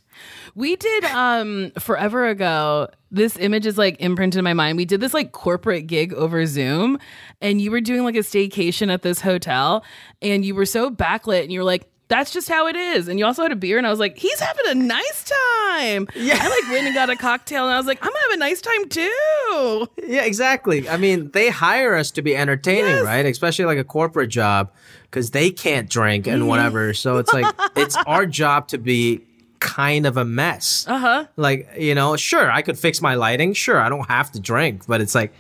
[0.56, 2.90] We did um forever ago.
[3.12, 4.78] This image is like imprinted in my mind.
[4.78, 7.00] We did this like corporate gig over Zoom,
[7.42, 9.84] and you were doing like a staycation at this hotel,
[10.22, 13.18] and you were so backlit, and you were like, "That's just how it is." And
[13.20, 16.38] you also had a beer, and I was like, "He's having a nice time." Yeah.
[16.40, 18.38] I like went and got a cocktail, and I was like, "I'm gonna have a
[18.38, 20.90] nice time too." Yeah, exactly.
[20.90, 23.04] I mean, they hire us to be entertaining, Yes.
[23.06, 23.26] right?
[23.26, 24.72] Especially like a corporate job
[25.10, 26.48] because they can't drink and Mm-hmm.
[26.50, 26.94] whatever.
[26.94, 27.46] So it's like
[27.76, 29.22] it's our job to be
[29.60, 30.86] kind of a mess.
[30.88, 31.26] Uh huh.
[31.36, 33.54] Like, you know, sure, I could fix my lighting.
[33.54, 35.34] Sure, I don't have to drink, but it's like,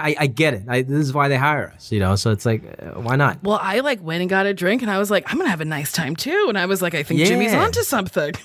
[0.00, 0.64] I, I get it.
[0.68, 2.16] I, this is why they hire us, you know?
[2.16, 3.44] So it's like, uh, why not?
[3.44, 5.60] Well, I like went and got a drink, and I was like, I'm gonna have
[5.60, 6.46] a nice time too.
[6.48, 7.62] And I was like, I think Jimmy's Yeah.
[7.64, 8.34] onto something.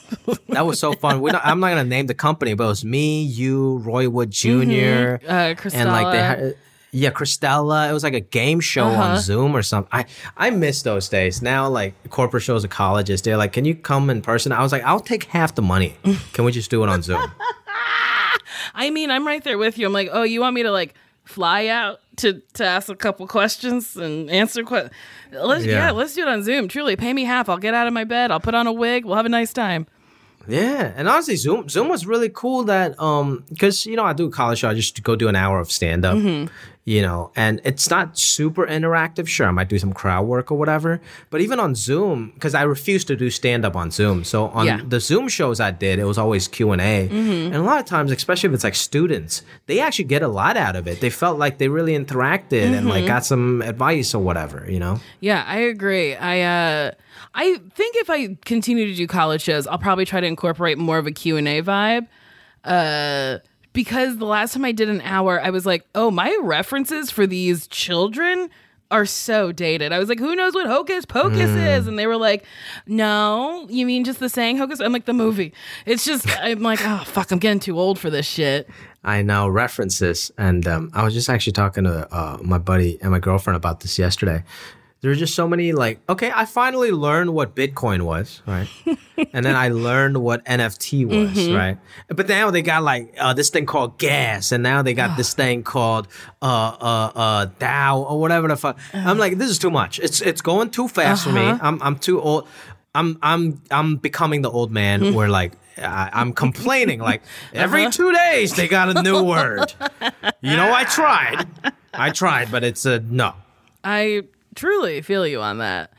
[0.49, 1.21] That was so fun.
[1.21, 4.09] We're not, I'm not going to name the company, but it was me, you, Roy
[4.09, 6.53] Wood junior uh, and like they
[6.91, 7.89] Yeah, Cristela.
[7.89, 9.01] It was like a game show Uh-huh.
[9.13, 9.89] on Zoom or something.
[9.91, 10.05] I
[10.37, 11.41] I miss those days.
[11.41, 14.71] Now, like corporate shows at colleges, they're like, "Can you come in person?" I was
[14.71, 15.95] like, "I'll take half the money.
[16.33, 17.31] Can we just do it on Zoom?"
[18.75, 19.85] I mean, I'm right there with you.
[19.87, 20.93] I'm like, oh, you want me to like
[21.25, 24.93] fly out to to ask a couple questions and answer questions?
[25.31, 25.87] Let's yeah.
[25.87, 25.91] Yeah.
[25.91, 26.67] let's do it on Zoom.
[26.67, 27.49] Truly, pay me half.
[27.49, 28.31] I'll get out of my bed.
[28.31, 29.05] I'll put on a wig.
[29.05, 29.87] We'll have a nice time.
[30.47, 32.63] Yeah, and honestly, Zoom Zoom was really cool.
[32.63, 35.35] That um, because you know I do a college show, I just go do an
[35.35, 36.17] hour of stand up.
[36.85, 39.27] You know, and it's not super interactive.
[39.27, 40.99] Sure, I might do some crowd work or whatever.
[41.29, 44.65] But even on Zoom, because I refuse to do stand up on Zoom, so on
[44.65, 44.81] Yeah.
[44.87, 47.07] the Zoom shows I did, it was always Q and A.
[47.09, 50.57] And a lot of times, especially if it's like students, they actually get a lot
[50.57, 50.99] out of it.
[50.99, 54.65] They felt like they really interacted and like got some advice or whatever.
[54.67, 54.99] You know.
[55.19, 56.15] Yeah, I agree.
[56.15, 56.91] I uh
[57.35, 60.97] I think if I continue to do college shows, I'll probably try to incorporate more
[60.97, 62.07] of a Q&A vibe.
[62.63, 63.39] Uh
[63.79, 67.25] because the last time I did an hour, I was like, "Oh, my references for
[67.25, 68.49] these children
[68.91, 72.17] are so dated." I was like, "Who knows what hocus pocus is?" And they were
[72.17, 72.43] like,
[72.87, 75.53] "No, you mean just the saying hocus?" I'm like, "The movie."
[75.85, 78.69] It's just I'm like, "Oh, fuck, I'm getting too old for this shit."
[79.01, 83.11] I know references, and um, I was just actually talking to uh, my buddy and
[83.11, 84.43] my girlfriend about this yesterday.
[85.01, 88.67] There were just so many like, okay, I finally learned what Bitcoin was, right?
[89.33, 91.77] and then I learned what NFT was, right?
[92.09, 95.33] But now they got like uh, this thing called gas, and now they got this
[95.33, 96.07] thing called
[96.41, 98.77] uh uh uh DAO or whatever the fuck.
[98.93, 99.99] I'm like, this is too much.
[99.99, 101.41] It's it's going too fast for me.
[101.41, 102.47] I'm I'm too old.
[102.93, 107.21] I'm I'm I'm becoming the old man where like I, I'm complaining like
[107.53, 109.73] every two days they got a new word.
[110.41, 111.45] You know, I tried,
[111.93, 113.33] I tried, but it's a no.
[113.83, 114.23] I
[114.55, 115.93] truly feel you on that.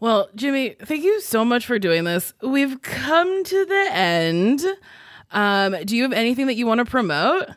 [0.00, 2.34] Well, Jimmy, thank you so much for doing this.
[2.42, 4.62] We've come to the end.
[5.30, 7.48] Um, do you have anything that you want to promote?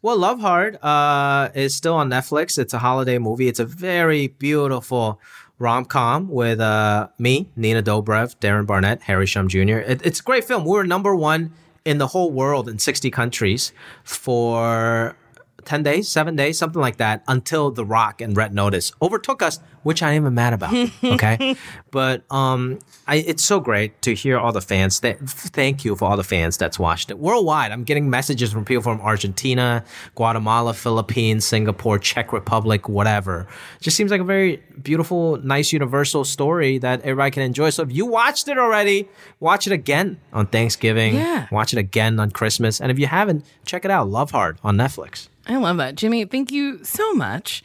[0.00, 2.58] Well, Love Hard uh, is still on Netflix.
[2.58, 3.48] It's a holiday movie.
[3.48, 5.20] It's a very beautiful
[5.58, 9.78] rom com with uh, me, Nina Dobrev, Darren Barnett, Harry Shum Jr.
[9.78, 10.64] It, it's a great film.
[10.64, 11.52] We were number one
[11.84, 13.72] in the whole world in 60 countries
[14.04, 15.16] for
[15.64, 19.60] 10 days, seven days, something like that, until The Rock and Red Notice overtook us,
[19.82, 20.72] which I ain't even mad about.
[21.12, 21.56] Okay.
[21.90, 25.00] but um, I, it's so great to hear all the fans.
[25.00, 27.70] That, thank you for all the fans that's watched it worldwide.
[27.70, 29.84] I'm getting messages from people from Argentina,
[30.14, 33.46] Guatemala, Philippines, Singapore, Czech Republic, whatever.
[33.76, 37.70] It just seems like a very beautiful, nice, universal story that everybody can enjoy.
[37.70, 39.08] So if you watched it already,
[39.40, 41.14] watch it again on Thanksgiving.
[41.16, 41.46] Yeah.
[41.50, 42.80] Watch it again on Christmas.
[42.80, 44.08] And if you haven't, check it out.
[44.08, 45.28] Love Hard on Netflix.
[45.46, 45.96] I love that.
[45.96, 47.62] Jimmy, thank you so much.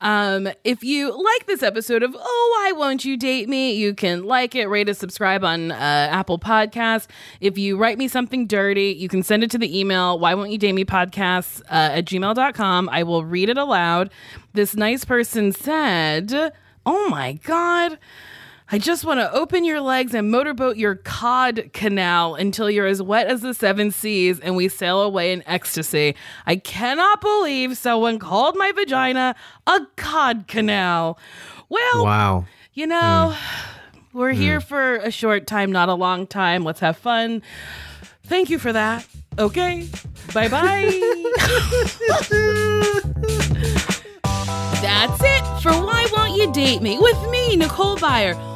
[0.00, 4.24] Um, if you like this episode of Oh, Why Won't You Date Me, you can
[4.24, 7.06] like it, rate it, subscribe on uh, Apple Podcasts.
[7.40, 10.50] If you write me something dirty, you can send it to the email, Why Won't
[10.50, 12.88] You Date Me Podcasts uh, at gmail.com.
[12.90, 14.10] I will read it aloud.
[14.52, 16.52] This nice person said,
[16.84, 17.98] Oh my God.
[18.68, 23.00] I just want to open your legs and motorboat your cod canal until you're as
[23.00, 26.16] wet as the seven seas and we sail away in ecstasy.
[26.46, 29.36] I cannot believe someone called my vagina
[29.68, 31.16] a cod canal.
[31.68, 32.46] Well, Wow.
[32.74, 34.18] you know, hmm.
[34.18, 34.40] we're hmm.
[34.40, 36.64] here for a short time, not a long time.
[36.64, 37.42] Let's have fun.
[38.24, 39.06] Thank you for that.
[39.38, 39.88] Okay.
[40.34, 40.90] Bye bye.
[44.82, 48.55] That's it for Why Won't You Date Me with me, Nicole Byer.